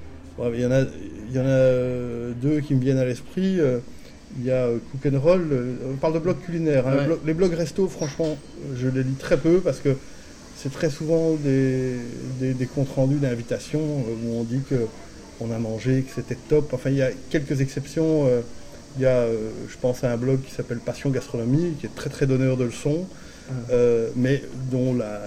il 0.53 0.61
y 0.61 0.67
en 0.67 0.73
a, 0.73 0.81
il 0.81 1.35
y 1.35 1.39
en 1.39 1.47
a 1.47 2.33
deux 2.35 2.61
qui 2.61 2.75
me 2.75 2.81
viennent 2.81 2.99
à 2.99 3.05
l'esprit. 3.05 3.61
Euh, 3.61 3.79
il 4.39 4.47
y 4.47 4.51
a 4.51 4.67
euh, 4.67 4.79
Cook 4.91 5.13
and 5.13 5.19
Roll. 5.19 5.49
Euh, 5.53 5.75
on 5.93 5.97
parle 5.97 6.15
de 6.15 6.19
blogs 6.19 6.41
culinaires. 6.41 6.87
Hein. 6.87 7.07
Les 7.25 7.35
blogs 7.35 7.55
resto, 7.55 7.89
franchement, 7.89 8.37
je 8.77 8.89
les 8.89 9.03
lis 9.03 9.15
très 9.15 9.37
peu 9.37 9.61
parce 9.61 9.81
que 9.81 9.97
c'est 10.57 10.73
très 10.73 10.91
souvent 10.91 11.35
des, 11.35 11.97
des, 12.41 12.67
comptes 12.67 12.93
rendus 12.95 13.17
d'invitation 13.17 13.81
où 13.81 14.39
on 14.39 14.45
dit 14.45 14.61
qu'on 14.69 15.51
a 15.51 15.59
mangé, 15.59 16.03
que 16.03 16.13
c'était 16.15 16.39
top. 16.49 16.73
Enfin, 16.73 16.91
il 16.91 16.97
y 16.97 17.03
a 17.03 17.11
quelques 17.31 17.61
exceptions. 17.61 18.29
Il 18.97 19.03
y 19.03 19.07
a, 19.07 19.27
je 19.27 19.77
pense 19.81 20.05
à 20.05 20.13
un 20.13 20.17
blog 20.17 20.41
qui 20.43 20.55
s'appelle 20.55 20.79
Passion 20.79 21.11
Gastronomie, 21.11 21.73
qui 21.81 21.87
est 21.87 21.95
très 21.95 22.11
très 22.11 22.27
donneur 22.27 22.57
de 22.57 22.65
leçons, 22.65 23.07
ah. 23.51 23.75
mais 24.17 24.43
dont 24.71 24.95
la, 24.95 25.21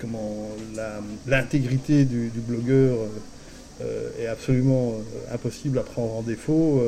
comment, 0.00 0.48
l'intégrité 1.26 2.04
du, 2.04 2.28
du, 2.28 2.40
blogueur 2.40 2.98
euh, 3.80 4.10
est 4.20 4.28
absolument 4.28 4.92
euh, 4.92 5.34
impossible 5.34 5.78
à 5.80 5.82
prendre 5.82 6.14
en 6.14 6.22
défaut. 6.22 6.80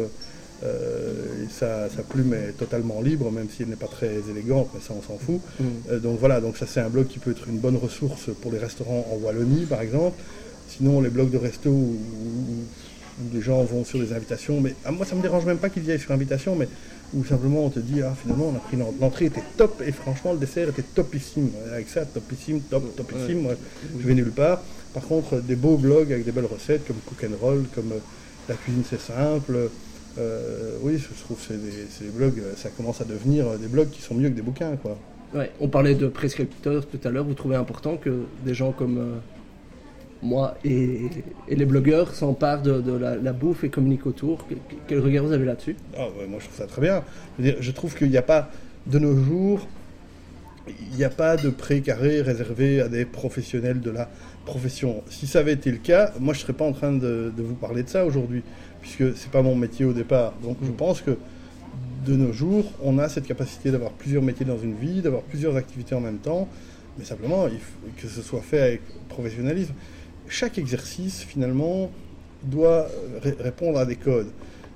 Euh, 0.65 1.45
et 1.45 1.49
sa, 1.51 1.89
plume 2.09 2.33
est 2.33 2.53
totalement 2.53 3.03
libre, 3.03 3.31
même 3.33 3.49
si 3.51 3.63
elle 3.63 3.69
n'est 3.69 3.77
pas 3.77 3.89
très 3.89 4.21
élégante, 4.31 4.69
mais 4.73 4.81
ça 4.81 4.95
on 4.97 5.03
s'en 5.03 5.19
fout. 5.19 5.41
Mm. 5.61 5.99
donc 5.99 6.19
voilà, 6.19 6.41
donc 6.41 6.57
ça 6.57 6.67
c'est 6.67 6.81
un 6.81 6.89
blog 6.89 7.09
qui 7.09 7.19
peut 7.19 7.33
être 7.33 7.49
une 7.49 7.59
bonne 7.59 7.77
ressource 7.77 8.31
pour 8.41 8.53
les 8.53 8.59
restaurants 8.59 9.05
en 9.13 9.17
Wallonie 9.17 9.67
par 9.67 9.83
exemple. 9.83 10.17
Sinon 10.69 11.01
les 11.01 11.11
blogs 11.11 11.31
de 11.31 11.37
resto 11.39 11.71
où, 11.71 11.99
les 13.35 13.41
gens 13.43 13.65
vont 13.65 13.85
sur 13.85 13.99
des 13.99 14.13
invitations, 14.13 14.61
mais 14.61 14.75
ah, 14.85 14.93
moi 14.93 15.05
ça 15.05 15.15
me 15.15 15.23
dérange 15.23 15.45
même 15.45 15.59
pas 15.59 15.71
qu'ils 15.71 15.83
viennent 15.83 15.99
sur 15.99 16.13
invitation, 16.13 16.55
mais 16.55 16.69
où 17.15 17.25
simplement 17.25 17.65
on 17.65 17.71
te 17.71 17.79
dit 17.79 18.03
ah 18.03 18.15
finalement 18.21 18.53
on 18.53 18.57
a 18.57 18.59
pris 18.59 18.77
l'entrée 19.01 19.27
était 19.27 19.43
top 19.57 19.83
et 19.87 19.93
franchement 19.93 20.33
le 20.33 20.39
dessert 20.39 20.69
était 20.69 20.83
topissime. 20.83 21.51
Avec 21.73 21.89
ça 21.89 22.05
topissime, 22.05 22.61
top, 22.61 22.95
topissime, 22.97 23.49
je 23.99 24.07
vais 24.07 24.15
nulle 24.15 24.33
part. 24.33 24.63
Par 24.95 25.05
contre, 25.05 25.41
des 25.41 25.57
beaux 25.57 25.77
blogs 25.77 26.11
avec 26.11 26.25
des 26.25 26.33
belles 26.33 26.47
recettes 26.47 26.87
comme 26.87 26.97
Cook 27.05 27.23
and 27.25 27.37
Roll, 27.41 27.65
comme 27.75 27.93
euh, 27.93 27.99
La 28.49 28.55
cuisine 28.55 28.83
c'est 28.89 29.01
simple. 29.01 29.69
Euh, 30.19 30.79
oui, 30.81 30.97
je 30.97 31.23
trouve 31.25 31.37
que 31.37 31.43
c'est 31.47 32.05
des, 32.05 32.11
blogs, 32.11 32.39
euh, 32.39 32.55
ça 32.57 32.71
commence 32.71 33.03
à 33.03 33.05
devenir 33.05 33.59
des 33.59 33.67
blogs 33.67 33.91
qui 33.91 34.01
sont 34.01 34.15
mieux 34.15 34.31
que 34.31 34.35
des 34.35 34.43
bouquins. 34.43 34.75
Quoi. 34.77 34.97
Ouais, 35.35 35.53
on 35.61 35.69
parlait 35.69 35.95
de 35.95 36.07
prescripteurs 36.07 36.87
tout 36.87 36.99
à 37.05 37.11
l'heure. 37.11 37.25
Vous 37.25 37.35
trouvez 37.35 37.57
important 37.57 37.99
que 37.99 38.23
des 38.47 38.55
gens 38.55 38.73
comme 38.73 39.21
moi 40.27 40.57
et, 40.65 41.09
les 41.49 41.65
blogueurs 41.65 42.15
s'emparent 42.15 42.63
de, 42.63 42.93
la, 42.93 43.33
bouffe 43.33 43.65
et 43.65 43.69
communiquent 43.69 44.07
autour. 44.07 44.47
Quel 44.89 45.01
regard 45.01 45.25
vous 45.25 45.33
avez 45.33 45.45
là-dessus? 45.45 45.77
Ah, 45.97 46.09
Moi, 46.29 46.39
je 46.41 46.45
trouve 46.45 46.59
ça 46.59 46.67
très 46.67 46.83
bien. 46.83 47.03
Je, 47.39 47.71
trouve 47.71 47.95
qu'il 47.97 48.11
n'y 48.11 48.17
a 48.17 48.23
pas, 48.23 48.51
de 48.87 48.99
nos 48.99 49.17
jours, 49.17 49.67
il 50.69 50.97
n'y 50.97 51.05
a 51.05 51.11
pas 51.11 51.37
de 51.37 51.49
précaré 51.49 52.21
réservé 52.21 52.81
à 52.81 52.89
des 52.89 53.05
professionnels 53.05 53.81
de 53.81 53.91
la 53.91 54.09
profession. 54.45 55.03
Si 55.09 55.27
ça 55.27 55.41
avait 55.41 55.53
été 55.53 55.71
le 55.71 55.79
cas, 55.79 56.13
moi, 56.21 56.35
je 56.35 56.41
ne 56.41 56.43
serais 56.43 56.53
pas 56.53 56.65
en 56.65 56.73
train 56.73 56.93
de, 56.93 57.33
vous 57.37 57.55
parler 57.55 57.83
de 57.83 57.89
ça 57.89 58.05
aujourd'hui, 58.05 58.43
puisque 58.81 59.17
ce 59.17 59.25
n'est 59.25 59.33
pas 59.33 59.43
mon 59.43 59.55
métier 59.55 59.85
au 59.85 59.93
départ. 59.93 60.35
Donc, 60.43 60.59
je 60.63 60.71
mm. 60.71 60.77
pense 60.77 61.01
que 61.01 61.17
de 62.05 62.15
nos 62.15 62.33
jours, 62.33 62.65
on 62.83 62.99
a 62.99 63.09
cette 63.09 63.27
capacité 63.27 63.71
d'avoir 63.71 63.93
plusieurs 63.93 64.23
métiers 64.23 64.47
dans 64.47 64.59
une 64.59 64.75
vie, 64.75 65.01
d'avoir 65.01 65.23
plusieurs 65.23 65.57
activités 65.57 65.95
en 65.95 66.01
même 66.01 66.19
temps, 66.19 66.49
mais 66.99 67.05
simplement, 67.05 67.47
il 67.49 67.59
faut 67.59 67.79
que 68.01 68.09
ce 68.09 68.23
soit 68.23 68.41
fait 68.41 68.61
avec 68.61 68.81
professionnalisme 69.09 69.75
chaque 70.29 70.59
exercice, 70.59 71.23
finalement, 71.23 71.91
doit 72.43 72.87
répondre 73.41 73.79
à 73.79 73.87
des 73.87 73.97
codes. 73.97 74.31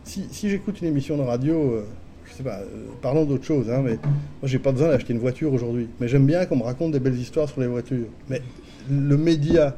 Si, 0.05 0.29
j'écoute 0.43 0.81
une 0.81 0.89
émission 0.89 1.17
de 1.17 1.23
radio, 1.23 1.73
euh, 1.73 1.87
je 2.25 2.33
sais 2.33 2.43
pas, 2.43 2.61
euh, 2.61 2.87
parlons 3.01 3.25
d'autre 3.25 3.45
chose, 3.45 3.71
hein, 3.71 3.83
mais 3.85 3.93
moi, 3.93 4.45
j'ai 4.45 4.59
pas 4.59 4.73
besoin 4.73 4.89
d'acheter 4.89 5.13
une 5.13 5.19
voiture 5.19 5.53
aujourd'hui. 5.53 5.89
Mais 6.01 6.09
j'aime 6.09 6.27
bien 6.27 6.47
qu'on 6.47 6.57
me 6.57 6.63
raconte 6.63 6.93
des 6.93 7.01
belles 7.01 7.19
histoires 7.19 7.49
sur 7.49 7.61
les 7.61 7.67
voitures. 7.67 8.07
Mais 8.29 8.43
le 8.91 9.17
média 9.17 9.77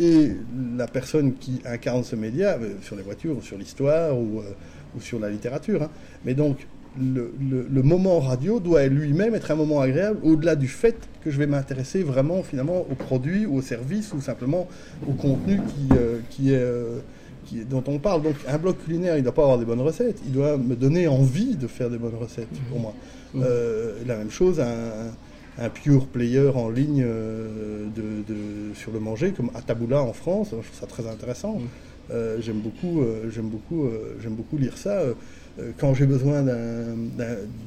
et 0.00 0.32
la 0.76 0.86
personne 0.86 1.34
qui 1.34 1.60
incarne 1.64 2.02
ce 2.02 2.16
média, 2.16 2.58
euh, 2.60 2.74
sur 2.82 2.96
les 2.96 3.02
voitures, 3.02 3.36
ou 3.36 3.42
sur 3.42 3.58
l'histoire, 3.58 4.16
ou, 4.16 4.42
ou, 4.96 5.00
sur 5.00 5.20
la 5.20 5.28
littérature, 5.28 5.82
hein. 5.82 5.90
mais 6.24 6.34
donc 6.34 6.56
le, 6.98 7.82
moment 7.82 8.20
radio 8.20 8.60
doit 8.60 8.86
lui-même 8.86 9.34
être 9.34 9.50
un 9.50 9.54
moment 9.54 9.80
agréable, 9.80 10.18
au-delà 10.22 10.56
du 10.56 10.68
fait 10.68 10.96
que 11.22 11.30
je 11.30 11.38
vais 11.38 11.46
m'intéresser 11.46 12.02
vraiment 12.02 12.42
finalement 12.42 12.80
au 12.90 12.94
produit 12.94 13.46
ou 13.46 13.56
au 13.56 13.62
service 13.62 14.12
ou 14.12 14.20
simplement 14.20 14.68
au 15.08 15.12
contenu 15.12 15.56
qui, 15.56 15.96
euh, 15.96 16.18
qui 16.30 16.52
est, 16.52 16.58
euh, 16.58 16.98
qui 17.46 17.64
dont 17.64 17.84
on 17.86 17.98
parle. 17.98 18.22
Donc 18.22 18.34
un 18.46 18.58
blog 18.58 18.76
culinaire, 18.84 19.16
il 19.16 19.20
ne 19.20 19.24
doit 19.24 19.34
pas 19.34 19.42
avoir 19.42 19.58
des 19.58 19.64
bonnes 19.64 19.80
recettes, 19.80 20.20
il 20.26 20.32
doit 20.32 20.56
me 20.56 20.74
donner 20.74 21.08
envie 21.08 21.56
de 21.56 21.66
faire 21.66 21.90
des 21.90 21.98
bonnes 21.98 22.16
recettes 22.16 22.48
pour 22.70 22.80
moi. 22.80 22.94
Mmh. 23.34 23.42
Euh, 23.44 23.92
la 24.06 24.16
même 24.16 24.30
chose, 24.30 24.60
un, 24.60 25.64
un, 25.64 25.68
pure 25.68 26.06
player 26.06 26.48
en 26.54 26.70
ligne 26.70 27.04
de, 27.04 28.74
sur 28.74 28.92
le 28.92 29.00
manger, 29.00 29.32
comme 29.32 29.50
Ataboula 29.54 30.02
en 30.02 30.12
France, 30.12 30.48
je 30.50 30.56
trouve 30.56 30.80
ça 30.80 30.86
très 30.86 31.06
intéressant. 31.08 31.58
Mmh. 31.58 32.14
j'aime 32.40 32.60
beaucoup, 32.60 33.02
j'aime 33.30 33.48
beaucoup, 33.48 33.88
j'aime 34.20 34.34
beaucoup 34.34 34.56
lire 34.56 34.76
ça. 34.78 35.02
Euh, 35.58 35.72
quand 35.76 35.92
j'ai 35.94 36.06
besoin 36.06 36.44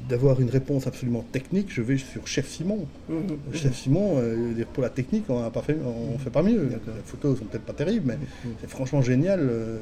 d'avoir 0.08 0.40
une 0.40 0.48
réponse 0.48 0.86
absolument 0.86 1.24
technique, 1.32 1.66
je 1.70 1.82
vais 1.82 1.98
sur 1.98 2.26
Chef 2.26 2.48
Simon. 2.48 2.86
Mmh, 3.08 3.14
mmh. 3.14 3.54
Chef 3.54 3.76
Simon, 3.76 4.14
euh, 4.16 4.64
pour 4.72 4.82
la 4.82 4.88
technique, 4.88 5.24
on 5.28 5.42
ne 5.42 6.18
fait 6.18 6.30
pas 6.30 6.42
mieux. 6.42 6.68
Les 6.70 6.92
photos 7.04 7.38
sont 7.38 7.44
peut-être 7.44 7.64
pas 7.64 7.72
terribles, 7.72 8.06
mais 8.06 8.14
mmh. 8.14 8.54
c'est 8.60 8.70
franchement 8.70 9.02
génial. 9.02 9.40
Euh, 9.40 9.78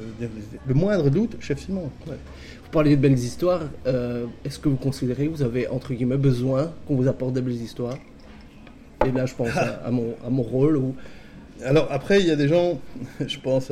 le 0.67 0.73
moindre 0.73 1.09
doute, 1.09 1.37
Chef 1.39 1.59
Simon. 1.59 1.89
Vous 2.07 2.71
parlez 2.71 2.95
de 2.95 3.01
belles 3.01 3.17
histoires. 3.17 3.61
Est-ce 3.85 4.59
que 4.59 4.69
vous 4.69 4.77
considérez 4.77 5.27
que 5.27 5.31
vous 5.31 5.43
avez, 5.43 5.67
entre 5.67 5.93
guillemets, 5.93 6.17
besoin 6.17 6.71
qu'on 6.87 6.95
vous 6.95 7.07
apporte 7.07 7.33
des 7.33 7.41
belles 7.41 7.53
histoires? 7.53 7.97
Et 9.05 9.11
là, 9.11 9.25
je 9.25 9.33
pense 9.33 9.49
à, 9.57 9.89
mon, 9.89 10.15
à 10.25 10.29
mon 10.29 10.43
rôle. 10.43 10.81
Alors, 11.63 11.87
après, 11.91 12.19
il 12.19 12.27
y 12.27 12.31
a 12.31 12.35
des 12.35 12.47
gens, 12.47 12.79
je 13.25 13.39
pense, 13.39 13.71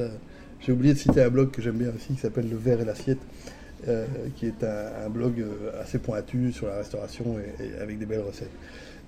j'ai 0.62 0.72
oublié 0.72 0.94
de 0.94 1.00
citer 1.00 1.22
un 1.22 1.30
blog 1.30 1.52
que 1.52 1.62
j'aime 1.62 1.78
bien 1.78 1.90
aussi, 1.96 2.14
qui 2.14 2.20
s'appelle 2.20 2.50
Le 2.50 2.58
verre 2.58 2.82
et 2.82 2.86
l'assiette. 2.86 3.20
Euh, 3.88 4.06
qui 4.36 4.46
est 4.46 4.64
un, 4.66 5.10
blog 5.10 5.40
euh, 5.40 5.82
assez 5.82 6.00
pointu 6.00 6.52
sur 6.52 6.68
la 6.68 6.80
restauration 6.80 7.38
et, 7.40 7.82
avec 7.82 7.98
des 7.98 8.06
belles 8.06 8.20
recettes. 8.20 8.52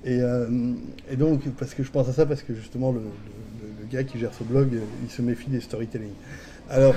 Euh, 0.07 0.73
et, 1.11 1.17
donc, 1.17 1.41
parce 1.59 1.73
que 1.73 1.83
je 1.83 1.91
pense 1.91 2.07
à 2.07 2.13
ça, 2.13 2.25
parce 2.25 2.41
que 2.41 2.55
justement, 2.55 2.93
le, 2.93 3.01
gars 3.91 4.05
qui 4.05 4.17
gère 4.17 4.33
ce 4.33 4.45
blog, 4.45 4.69
il 5.03 5.09
se 5.09 5.21
méfie 5.21 5.49
des 5.49 5.59
storytelling. 5.59 6.13
Alors, 6.69 6.95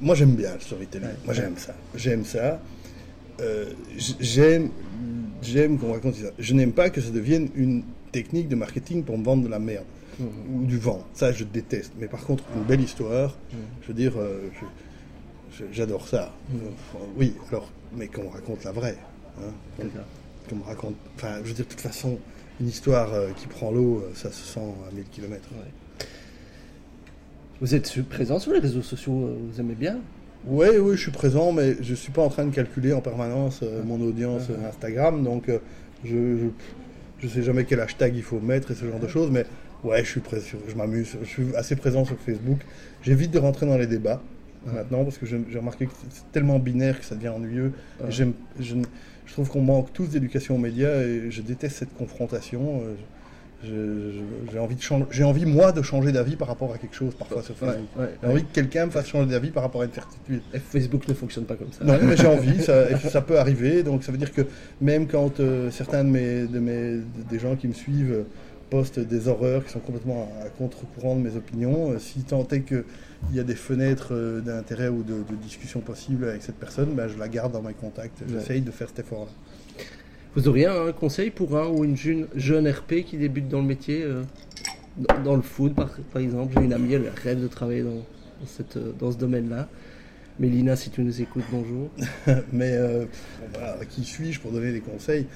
moi 0.00 0.14
j'aime 0.14 0.34
bien 0.34 0.54
le 0.54 0.60
storytelling, 0.60 1.10
moi 1.26 1.34
j'aime 1.34 1.58
ça. 1.58 1.74
J'aime 1.94 2.24
ça. 2.24 2.58
j'aime 4.18 4.70
j'aime 5.42 5.78
qu'on 5.78 5.92
raconte 5.92 6.14
ça. 6.14 6.28
Je 6.38 6.54
n'aime 6.54 6.72
pas 6.72 6.88
que 6.88 7.02
ça 7.02 7.10
devienne 7.10 7.50
une 7.54 7.82
technique 8.12 8.48
de 8.48 8.56
marketing 8.56 9.04
pour 9.04 9.18
me 9.18 9.24
vendre 9.24 9.44
de 9.44 9.48
la 9.48 9.58
merde 9.58 9.84
mmh. 10.18 10.24
ou 10.54 10.64
du 10.64 10.78
vent. 10.78 11.04
Ça, 11.12 11.32
je 11.32 11.44
déteste. 11.44 11.92
Mais 12.00 12.08
par 12.08 12.24
contre, 12.24 12.44
une 12.56 12.62
belle 12.62 12.80
histoire, 12.80 13.32
mmh. 13.52 13.56
je 13.82 13.88
veux 13.88 13.94
dire, 13.94 14.14
J'adore 15.72 16.08
ça. 16.08 16.32
oui, 17.16 17.34
alors, 17.48 17.70
mais 17.96 18.08
qu'on 18.08 18.28
raconte 18.28 18.64
la 18.64 18.72
vraie. 18.72 18.96
Hein, 19.40 19.84
qu'on 20.48 20.60
raconte. 20.60 20.96
Enfin, 21.16 21.38
je 21.42 21.48
veux 21.48 21.54
dire, 21.54 21.64
de 21.64 21.70
toute 21.70 21.80
façon, 21.80 22.18
une 22.60 22.68
histoire 22.68 23.12
euh, 23.12 23.30
qui 23.36 23.46
prend 23.46 23.70
l'eau, 23.70 23.98
euh, 23.98 24.10
ça 24.14 24.30
se 24.30 24.44
sent 24.44 24.60
à 24.88 24.94
1000 24.94 25.04
km. 25.10 25.48
Vous 27.60 27.74
êtes 27.74 28.02
présent 28.08 28.38
sur 28.38 28.52
les 28.52 28.58
réseaux 28.58 28.82
sociaux, 28.82 29.26
euh, 29.26 29.36
vous 29.50 29.60
aimez 29.60 29.74
bien? 29.74 29.98
Oui, 30.46 30.66
oui, 30.78 30.96
je 30.96 31.02
suis 31.02 31.10
présent, 31.10 31.52
mais 31.52 31.76
je 31.80 31.92
ne 31.92 31.96
suis 31.96 32.12
pas 32.12 32.22
en 32.22 32.28
train 32.28 32.44
de 32.44 32.54
calculer 32.54 32.92
en 32.92 33.00
permanence 33.00 33.62
mon 33.86 33.98
audience 34.02 34.48
Instagram, 34.68 35.24
donc 35.24 35.50
je 36.04 36.50
ne 37.22 37.28
sais 37.28 37.42
jamais 37.42 37.64
quel 37.64 37.80
hashtag 37.80 38.14
il 38.14 38.22
faut 38.22 38.40
mettre 38.40 38.70
et 38.70 38.74
ce 38.74 38.84
genre 38.84 39.00
de 39.00 39.08
choses, 39.08 39.30
mais 39.30 39.46
ouais, 39.84 40.04
je 40.04 40.10
suis 40.10 40.20
je 40.68 40.74
m'amuse, 40.74 41.16
je 41.22 41.26
suis 41.26 41.56
assez 41.56 41.76
présent 41.76 42.04
sur 42.04 42.18
Facebook. 42.18 42.58
J'évite 43.02 43.30
de 43.30 43.38
rentrer 43.38 43.64
dans 43.64 43.78
les 43.78 43.86
débats 43.86 44.20
maintenant 44.72 45.04
parce 45.04 45.18
que 45.18 45.26
j'ai 45.26 45.58
remarqué 45.58 45.86
que 45.86 45.92
c'est 46.10 46.30
tellement 46.32 46.58
binaire 46.58 46.98
que 46.98 47.04
ça 47.04 47.14
devient 47.14 47.28
ennuyeux. 47.28 47.72
je, 48.08 48.24
je, 48.60 48.74
trouve 49.32 49.48
qu'on 49.48 49.62
manque 49.62 49.92
tous 49.92 50.08
d'éducation 50.08 50.54
aux 50.54 50.58
médias 50.58 51.02
et 51.02 51.30
je 51.30 51.42
déteste 51.42 51.76
cette 51.76 51.94
confrontation. 51.94 52.82
Euh, 52.84 52.94
j'ai 54.52 54.58
envie, 54.58 54.74
de 54.74 54.82
changer, 54.82 55.06
j'ai 55.10 55.24
envie 55.24 55.46
moi 55.46 55.72
de 55.72 55.82
changer 55.82 56.12
d'avis 56.12 56.36
par 56.36 56.48
rapport 56.48 56.72
à 56.72 56.78
quelque 56.78 56.94
chose 56.94 57.14
parfois 57.14 57.42
sur 57.42 57.56
Facebook. 57.56 57.88
j'ai 58.22 58.28
envie 58.28 58.44
que 58.44 58.52
quelqu'un 58.52 58.86
me 58.86 58.90
fasse 58.90 59.06
changer 59.06 59.30
d'avis 59.30 59.50
par 59.50 59.62
rapport 59.62 59.82
à 59.82 59.84
une 59.86 59.92
certitude. 59.92 60.42
Facebook 60.70 61.08
ne 61.08 61.14
fonctionne 61.14 61.44
pas 61.44 61.54
comme 61.54 61.72
ça. 61.72 61.84
Non, 61.84 61.98
mais 62.02 62.16
j'ai 62.16 62.26
envie, 62.38 62.60
ça, 62.62 62.96
ça, 62.98 63.20
peut 63.22 63.38
arriver. 63.38 63.82
Donc 63.82 64.04
ça 64.04 64.12
veut 64.12 64.18
dire 64.18 64.32
que 64.32 64.42
même 64.80 65.06
quand 65.06 65.40
euh, 65.40 65.70
certains 65.70 66.04
de 66.04 66.10
mes, 66.10 66.46
de 66.46 66.58
mes, 66.58 67.00
des 67.30 67.38
gens 67.38 67.56
qui 67.56 67.68
me 67.68 67.72
suivent 67.72 68.24
postent 68.70 69.00
des 69.00 69.28
horreurs 69.28 69.64
qui 69.64 69.72
sont 69.72 69.80
complètement 69.80 70.28
à, 70.44 70.48
contre-courant 70.48 71.16
de 71.16 71.20
mes 71.20 71.36
opinions, 71.36 71.92
euh, 71.92 71.98
si 71.98 72.22
tant 72.22 72.46
est 72.48 72.60
que 72.60 72.84
il 73.30 73.36
y 73.36 73.40
a 73.40 73.44
des 73.44 73.54
fenêtres 73.54 74.12
euh, 74.12 74.40
d'intérêt 74.40 74.88
ou 74.88 75.02
de, 75.02 75.22
discussion 75.42 75.80
possible 75.80 76.24
avec 76.24 76.42
cette 76.42 76.56
personne, 76.56 76.94
ben, 76.94 77.08
je 77.08 77.18
la 77.18 77.28
garde 77.28 77.52
dans 77.52 77.62
mes 77.62 77.74
contacts. 77.74 78.22
J'essaye 78.28 78.60
de 78.60 78.70
faire 78.70 78.88
cet 78.88 79.00
effort-là. 79.00 79.30
Vous 80.34 80.48
auriez 80.48 80.66
un 80.66 80.92
conseil 80.92 81.30
pour 81.30 81.56
un 81.56 81.68
ou 81.68 81.84
une 81.84 81.96
jeune, 81.96 82.26
jeune 82.34 82.68
RP 82.68 83.04
qui 83.06 83.16
débute 83.16 83.48
dans 83.48 83.60
le 83.60 83.66
métier, 83.66 84.02
euh, 84.02 84.22
dans, 85.24 85.36
le 85.36 85.42
foot 85.42 85.74
par, 85.74 85.90
par 86.12 86.22
exemple? 86.22 86.54
J'ai 86.56 86.64
une 86.64 86.72
amie, 86.72 86.94
elle 86.94 87.10
rêve 87.22 87.40
de 87.40 87.48
travailler 87.48 87.82
dans, 87.82 88.02
cette, 88.46 88.78
dans 88.98 89.12
ce 89.12 89.18
domaine-là. 89.18 89.68
Mélina, 90.40 90.74
si 90.74 90.90
tu 90.90 91.02
nous 91.02 91.22
écoutes, 91.22 91.44
bonjour. 91.52 91.90
Mais 92.52 92.76
qui 93.90 94.02
suis-je 94.02 94.40
pour 94.40 94.50
donner 94.50 94.72
des 94.72 94.80
conseils? 94.80 95.26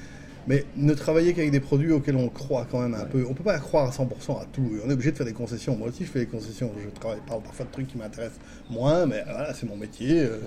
Mais 0.47 0.65
ne 0.77 0.95
travailler 0.95 1.35
qu'avec 1.35 1.51
des 1.51 1.61
produits 1.61 1.93
auxquels 1.93 2.17
on 2.17 2.29
croit 2.29 2.67
quand 2.71 2.81
même 2.81 2.95
un 2.95 3.05
peu. 3.05 3.25
On 3.27 3.31
ne 3.31 3.35
peut 3.35 3.45
pas 3.45 3.59
croire 3.59 3.89
à 3.89 3.91
100% 3.91 4.41
à 4.41 4.47
tout. 4.53 4.71
On 4.85 4.91
est 4.91 4.93
obligé 4.93 5.13
de 5.13 5.17
faire 5.17 5.27
des 5.27 5.33
concessions. 5.33 5.77
Moi 5.77 5.89
aussi, 5.89 6.05
je 6.05 6.11
fais 6.11 6.21
des 6.21 6.27
concessions. 6.27 6.73
Je 6.83 6.89
travaille, 6.99 7.21
parle 7.27 7.43
parfois 7.43 7.67
de 7.67 7.71
trucs 7.71 7.89
qui 7.89 7.99
m'intéressent 7.99 8.41
moins, 8.71 9.07
mais 9.07 9.23
voilà, 9.25 9.53
c'est 9.55 9.69
mon 9.69 9.77
métier. 9.77 10.21
Euh. 10.21 10.39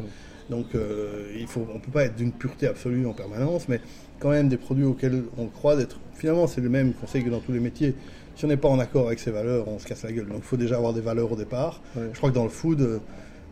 donc, 0.50 0.68
euh, 0.76 1.32
il 1.38 1.48
faut, 1.48 1.68
on 1.70 1.76
ne 1.76 1.80
peut 1.80 1.92
pas 1.92 2.06
être 2.06 2.16
d'une 2.16 2.32
pureté 2.32 2.68
absolue 2.68 3.06
en 3.06 3.14
permanence, 3.14 3.68
mais 3.68 3.80
quand 4.20 4.30
même 4.30 4.50
des 4.50 4.58
produits 4.58 4.86
auxquels 4.86 5.24
on 5.38 5.48
croit 5.48 5.76
d'être. 5.76 6.00
Finalement, 6.16 6.48
c'est 6.48 6.62
le 6.62 6.70
même 6.70 6.94
conseil 6.94 7.24
que 7.24 7.30
dans 7.30 7.40
tous 7.40 7.52
les 7.52 7.60
métiers. 7.60 7.96
Si 8.36 8.46
on 8.46 8.48
n'est 8.48 8.58
pas 8.58 8.70
en 8.70 8.80
accord 8.80 9.08
avec 9.08 9.20
ces 9.20 9.32
valeurs, 9.32 9.68
on 9.68 9.78
se 9.78 9.86
casse 9.86 10.04
la 10.04 10.12
gueule. 10.12 10.28
Donc, 10.28 10.40
il 10.40 10.44
faut 10.44 10.58
déjà 10.58 10.78
avoir 10.78 10.94
des 10.94 11.02
valeurs 11.02 11.32
au 11.32 11.36
départ. 11.36 11.82
Je 11.96 12.18
crois 12.18 12.30
que 12.30 12.36
dans 12.36 12.44
le 12.44 12.50
food, 12.50 12.82
euh, 12.82 13.00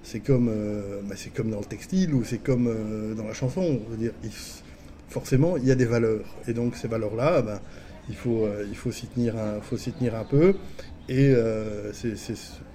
c'est 0.02 0.21
comme, 0.21 0.49
bah, 1.04 1.15
c'est 1.17 1.32
comme 1.34 1.52
dans 1.52 1.60
le 1.60 1.65
textile 1.65 2.13
ou 2.13 2.23
c'est 2.23 2.38
comme 2.38 2.73
dans 3.15 3.28
la 3.28 3.34
chanson. 3.34 3.80
Je 3.86 3.91
veux 3.91 3.97
dire, 3.97 4.13
forcément, 5.10 5.58
il 5.58 5.65
y 5.65 5.72
a 5.72 5.76
des 5.76 5.86
valeurs. 5.86 6.38
Et 6.48 6.54
donc, 6.54 6.76
ces 6.76 6.88
valeurs-là, 6.88 7.41
ben, 7.41 7.60
il 8.10 8.15
faut, 8.15 8.45
euh, 8.45 8.65
faut 8.74 8.91
s'y 8.91 9.08
tenir, 9.08 9.36
un, 9.38 9.60
tenir 9.60 10.15
un 10.15 10.24
peu. 10.24 10.56
Et 11.10 11.34
euh, 11.34 11.91
c'est, 11.93 12.15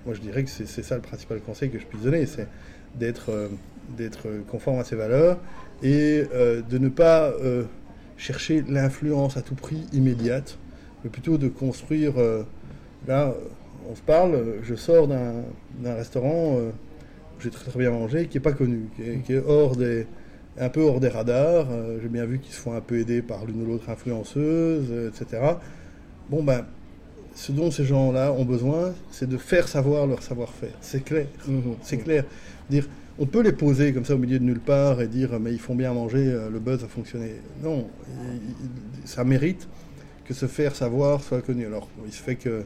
moi, 0.04 0.14
je 0.14 0.20
dirais 0.20 0.44
que 0.44 0.50
c'est, 0.50 0.66
ça 0.66 0.96
le 0.96 1.02
principal 1.02 1.40
conseil 1.40 1.70
que 1.70 1.78
je 1.78 1.86
puisse 1.86 2.02
donner, 2.02 2.26
c'est 2.26 2.48
d'être, 2.94 3.30
euh, 3.30 4.40
conforme 4.48 4.78
à 4.78 4.84
ces 4.84 4.96
valeurs 4.96 5.38
et 5.82 6.24
de 6.32 6.78
ne 6.78 6.88
pas 6.88 7.32
chercher 8.16 8.64
l'influence 8.66 9.36
à 9.36 9.42
tout 9.42 9.54
prix 9.54 9.84
immédiate, 9.92 10.56
mais 11.02 11.10
plutôt 11.10 11.36
de 11.36 11.48
construire. 11.48 12.14
là, 13.06 13.34
on 13.90 13.94
se 13.94 14.00
parle, 14.00 14.54
je 14.62 14.74
sors 14.76 15.08
d'un, 15.08 15.42
restaurant 15.84 16.56
où 16.56 17.40
j'ai 17.40 17.50
très 17.50 17.70
très 17.70 17.78
bien 17.78 17.90
mangé, 17.90 18.28
qui 18.28 18.38
n'est 18.38 18.42
pas 18.42 18.52
connu, 18.52 18.88
qui 19.26 19.32
est 19.34 19.42
hors 19.46 19.76
des 19.76 20.06
un 20.58 20.68
peu 20.68 20.82
hors 20.82 21.00
des 21.00 21.08
radars. 21.08 21.66
Euh, 21.70 21.98
j'ai 22.02 22.08
bien 22.08 22.24
vu 22.24 22.38
qu'ils 22.38 22.52
se 22.52 22.60
font 22.60 22.74
un 22.74 22.80
peu 22.80 22.98
aider 22.98 23.22
par 23.22 23.44
l'une 23.44 23.62
ou 23.62 23.66
l'autre 23.66 23.90
influenceuse, 23.90 24.86
euh, 24.90 25.10
etc. 25.10 25.42
Bon, 26.30 26.42
ben, 26.42 26.64
ce 27.34 27.52
dont 27.52 27.70
ces 27.70 27.84
gens-là 27.84 28.32
ont 28.32 28.44
besoin, 28.44 28.92
c'est 29.10 29.28
de 29.28 29.36
faire 29.36 29.68
savoir 29.68 30.06
leur 30.06 30.22
savoir-faire. 30.22 30.74
C'est 30.80 31.04
clair. 31.04 31.26
Mhm. 31.46 31.74
C'est 31.82 31.98
clair. 31.98 32.24
Dire, 32.70 32.88
on 33.18 33.26
peut 33.26 33.42
les 33.42 33.52
poser 33.52 33.92
comme 33.92 34.04
ça 34.04 34.14
au 34.14 34.18
milieu 34.18 34.38
de 34.38 34.44
nulle 34.44 34.60
part 34.60 35.00
et 35.00 35.08
dire, 35.08 35.38
mais 35.40 35.52
ils 35.52 35.60
font 35.60 35.74
bien 35.74 35.92
manger, 35.92 36.28
euh, 36.28 36.50
le 36.50 36.58
buzz 36.58 36.82
a 36.84 36.88
fonctionné. 36.88 37.32
Non, 37.62 37.88
ça 39.04 39.24
mérite 39.24 39.68
que 40.24 40.34
se 40.34 40.46
faire 40.46 40.74
savoir 40.74 41.22
soit 41.22 41.42
connu. 41.42 41.66
Alors, 41.66 41.88
il 42.06 42.12
se 42.12 42.22
fait 42.22 42.36
que 42.36 42.64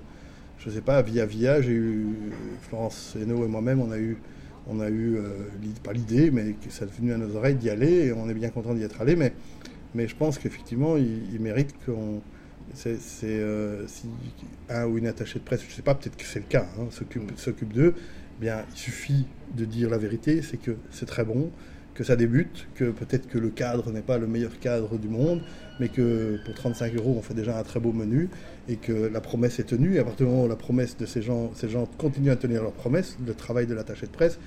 je 0.58 0.70
sais 0.70 0.80
pas, 0.80 1.02
via 1.02 1.24
via, 1.24 1.62
j'ai 1.62 1.72
eu 1.72 2.08
Florence 2.62 3.16
Hainaut 3.20 3.44
et 3.44 3.48
moi-même, 3.48 3.80
on 3.80 3.90
a 3.90 3.98
eu, 3.98 4.18
on 4.68 4.80
a 4.80 4.90
eu 4.90 5.18
pas 5.82 5.92
l'idée, 5.92 6.30
mais 6.30 6.52
que 6.52 6.70
ça 6.70 6.84
est 6.84 6.98
venu 6.98 7.12
à 7.12 7.16
nos 7.16 7.34
oreilles 7.36 7.54
d'y 7.54 7.70
aller, 7.70 8.06
et 8.06 8.12
on 8.12 8.28
est 8.28 8.34
bien 8.34 8.50
content 8.50 8.74
d'y 8.74 8.82
être 8.82 9.00
allé, 9.00 9.16
mais, 9.16 9.32
mais 9.94 10.06
je 10.06 10.14
pense 10.14 10.38
qu'effectivement, 10.38 10.96
il, 10.96 11.40
mérite 11.40 11.74
qu'on 11.84 12.20
c'est 12.74 12.98
si 12.98 14.06
un 14.68 14.86
ou 14.86 14.98
une 14.98 15.06
attachée 15.06 15.38
de 15.38 15.44
presse, 15.44 15.62
je 15.62 15.68
ne 15.68 15.72
sais 15.72 15.82
pas, 15.82 15.94
peut-être 15.94 16.16
que 16.16 16.24
c'est 16.24 16.40
le 16.40 16.44
cas, 16.44 16.66
hein, 16.78 16.88
s'occupe 17.36 17.72
d'eux, 17.72 17.94
eh 17.96 18.40
bien 18.40 18.64
il 18.70 18.76
suffit 18.76 19.26
de 19.56 19.64
dire 19.64 19.88
la 19.88 19.98
vérité, 19.98 20.42
c'est 20.42 20.58
que 20.58 20.76
c'est 20.90 21.06
très 21.06 21.24
bon, 21.24 21.50
que 21.98 22.04
ça 22.04 22.14
débute, 22.14 22.68
que 22.76 22.92
peut-être 22.92 23.26
que 23.26 23.38
le 23.38 23.48
cadre 23.48 23.90
n'est 23.90 24.02
pas 24.02 24.18
le 24.18 24.28
meilleur 24.28 24.56
cadre 24.60 24.96
du 24.98 25.08
monde, 25.08 25.40
mais 25.80 25.88
que 25.88 26.38
pour 26.44 26.54
35 26.54 26.94
euros, 26.94 27.16
on 27.18 27.22
fait 27.22 27.34
déjà 27.34 27.58
un 27.58 27.64
très 27.64 27.80
beau 27.80 27.92
menu 27.92 28.28
et 28.68 28.76
que 28.76 29.10
la 29.12 29.20
promesse 29.20 29.58
est 29.58 29.64
tenue. 29.64 29.96
Et 29.96 29.98
à 29.98 30.04
partir 30.04 30.26
du 30.26 30.30
moment 30.30 30.44
où 30.44 30.48
la 30.48 30.54
promesse 30.54 30.96
de 30.96 31.06
ces 31.06 31.22
gens, 31.22 31.50
ces 31.56 31.68
gens 31.68 31.88
continuent 31.98 32.30
à 32.30 32.36
tenir 32.36 32.62
leur 32.62 32.70
promesse, 32.70 33.16
le 33.26 33.34
travail 33.34 33.66
de 33.66 33.74
l'attaché 33.74 34.06
de 34.06 34.12
presse, 34.12 34.38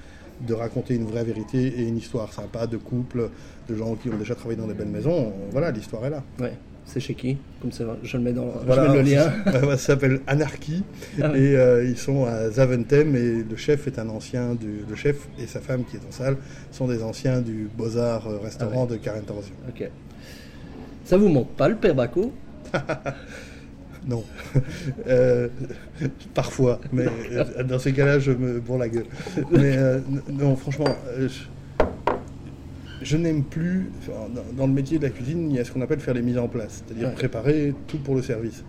de 0.47 0.53
raconter 0.53 0.95
une 0.95 1.03
vraie 1.03 1.25
vérité 1.25 1.61
et 1.77 1.81
une 1.81 1.97
histoire 1.97 2.31
sympa 2.31 2.67
de 2.67 2.77
couple, 2.77 3.29
de 3.67 3.75
gens 3.75 3.95
qui 3.95 4.07
ont 4.07 4.17
déjà 4.17 4.33
travaillé 4.33 4.57
dans 4.57 4.67
des 4.67 4.73
belles 4.73 4.87
maisons, 4.87 5.33
voilà, 5.51 5.71
l'histoire 5.71 6.05
est 6.05 6.09
là. 6.09 6.23
C'est 6.85 6.99
chez 6.99 7.13
qui 7.13 7.37
Comme 7.61 7.71
ça, 7.71 7.85
je 8.03 8.17
le 8.17 8.23
mets 8.23 8.33
dans 8.33 8.51
le 8.65 9.01
lien. 9.01 9.31
Ça, 9.45 9.77
s'appelle 9.77 10.19
Anarchy 10.27 10.83
ah 11.21 11.31
et 11.35 11.55
euh, 11.55 11.85
ils 11.85 11.97
sont 11.97 12.25
à 12.25 12.49
Zaventem 12.49 13.15
et 13.15 13.43
le 13.49 13.55
chef 13.55 13.87
est 13.87 13.99
un 13.99 14.09
ancien 14.09 14.55
du 14.55 14.83
le 14.89 14.95
chef 14.95 15.27
et 15.39 15.47
sa 15.47 15.61
femme 15.61 15.83
qui 15.85 15.97
est 15.97 16.07
en 16.07 16.11
salle 16.11 16.37
sont 16.71 16.87
des 16.87 17.03
anciens 17.03 17.41
du 17.41 17.69
Beaux-Arts 17.77 18.27
euh, 18.27 18.39
restaurant 18.39 18.87
ah 18.89 18.93
de 18.93 18.97
Carentorzio. 18.97 19.53
OK. 19.69 19.89
Ça 21.05 21.17
vous 21.17 21.29
manque 21.29 21.55
pas 21.55 21.69
le 21.69 21.75
père 21.75 21.95
Baco 21.95 22.33
Non. 24.07 24.23
Euh, 25.07 25.47
parfois, 26.33 26.79
mais 26.91 27.05
dans 27.65 27.77
ces 27.79 27.93
cas-là, 27.93 28.19
je 28.19 28.31
me 28.31 28.59
bourre 28.59 28.79
la 28.79 28.89
gueule. 28.89 29.05
Mais 29.51 29.77
non, 30.31 30.55
franchement, 30.55 30.95
je 31.19 31.27
n'aime 33.17 33.43
plus, 33.43 33.89
dans, 34.55 34.67
le 34.67 34.73
métier 34.73 34.97
de 34.97 35.03
la 35.03 35.09
cuisine, 35.09 35.49
il 35.49 35.55
y 35.55 35.59
a 35.59 35.65
ce 35.65 35.71
qu'on 35.71 35.81
appelle 35.81 35.99
faire 35.99 36.13
les 36.13 36.21
mises 36.21 36.37
en 36.37 36.47
place, 36.47 36.83
c'est-à-dire 36.85 37.13
préparer 37.13 37.73
tout 37.87 37.97
pour 37.97 38.15
le 38.15 38.21
service. 38.21 38.63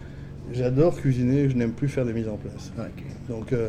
J'adore 0.53 0.97
cuisiner, 0.97 1.49
je 1.49 1.57
n'aime 1.57 1.73
plus 1.73 1.88
faire 1.88 2.05
des 2.05 2.12
mises 2.12 2.29
en 2.29 2.37
place. 2.37 2.73
Donc, 3.29 3.53
euh, 3.53 3.68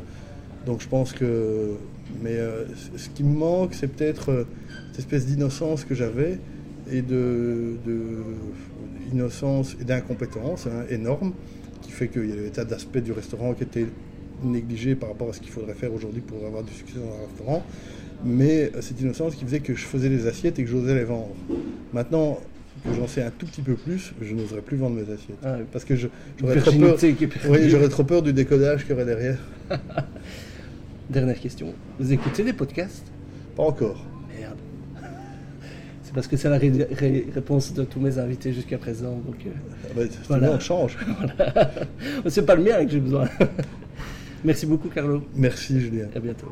donc 0.66 0.82
je 0.82 0.88
pense 0.88 1.14
que. 1.14 1.72
Mais 2.22 2.36
euh, 2.36 2.66
ce 2.96 3.10
qui 3.10 3.24
me 3.24 3.36
manque, 3.36 3.74
c'est 3.74 3.88
peut-être 3.88 4.32
euh, 4.32 4.48
cette 4.92 5.00
espèce 5.00 5.26
d'innocence 5.26 5.86
que 5.86 5.96
j'avais 5.96 6.40
et 6.92 7.02
de, 7.02 7.78
innocence 9.12 9.78
et 9.80 9.84
d'incompétence 9.84 10.68
hein, 10.68 10.86
énorme 10.90 11.34
qui 11.82 11.92
fait 11.92 12.08
qu'il 12.08 12.30
y 12.30 12.34
a 12.34 12.36
des 12.36 12.50
tas 12.50 12.66
d'aspects 12.66 12.98
du 12.98 13.12
restaurant 13.12 13.54
qui 13.54 13.64
étaient 13.64 13.88
négligés 14.44 14.96
par 14.96 15.10
rapport 15.10 15.30
à 15.30 15.34
ce 15.34 15.40
qu'il 15.40 15.52
faudrait 15.52 15.74
faire 15.74 15.94
aujourd'hui 15.94 16.22
pour 16.22 16.46
avoir 16.46 16.64
du 16.64 16.74
succès 16.74 17.00
dans 17.00 17.14
un 17.14 17.28
restaurant 17.28 17.64
mais 18.24 18.72
cette 18.82 19.00
innocence 19.02 19.36
qui 19.36 19.46
faisait 19.46 19.60
que 19.60 19.76
je 19.76 19.86
faisais 19.86 20.10
des 20.10 20.28
assiettes 20.28 20.60
et 20.60 20.64
que 20.64 20.70
j'osais 20.70 20.96
les 20.96 21.04
vendre. 21.04 21.36
Maintenant 21.94 22.40
que 22.84 22.94
j'en 22.94 23.08
sais 23.08 23.24
un 23.24 23.32
tout 23.32 23.46
petit 23.46 23.62
peu 23.62 23.76
plus, 23.76 24.14
je 24.22 24.34
n'oserais 24.34 24.62
plus 24.62 24.78
vendre 24.78 24.96
mes 24.96 25.04
assiettes. 25.04 25.38
Ah 25.44 25.58
Parce 25.72 25.86
que 25.86 25.96
j'aurais 25.96 26.60
trop, 26.60 26.72
peur, 26.72 26.98
oui, 27.50 27.90
trop 27.90 28.04
peur 28.04 28.22
du 28.22 28.34
décodage 28.34 28.82
qu'il 28.82 28.92
y 28.92 28.94
aurait 28.94 29.06
derrière. 29.06 29.38
Dernière 31.10 31.40
question. 31.40 31.74
Vous 32.00 32.12
écoutez 32.12 32.44
des 32.44 32.54
podcasts? 32.54 33.06
Pas 33.56 33.64
encore. 33.64 34.06
Merde. 34.38 34.58
C'est 36.04 36.14
parce 36.14 36.28
que 36.28 36.38
c'est 36.38 36.50
la 36.50 36.58
réponse 36.58 37.74
de 37.74 37.84
tous 37.84 38.00
mes 38.00 38.18
invités 38.18 38.52
jusqu'à 38.54 38.78
présent. 38.78 39.22
Donc, 39.26 39.36
euh, 39.46 39.50
ah 39.86 39.88
bah, 39.96 40.02
voilà. 40.28 40.52
on 40.54 40.60
change. 40.60 40.98
C'est 42.28 42.46
pas 42.46 42.56
le 42.56 42.64
mien 42.64 42.84
que 42.86 42.92
j'ai 42.92 43.00
besoin. 43.00 43.28
Merci 44.44 44.66
beaucoup, 44.66 44.90
Carlo. 44.90 45.24
Merci, 45.36 45.80
Julien. 45.80 46.08
À 46.16 46.20
bientôt. 46.20 46.52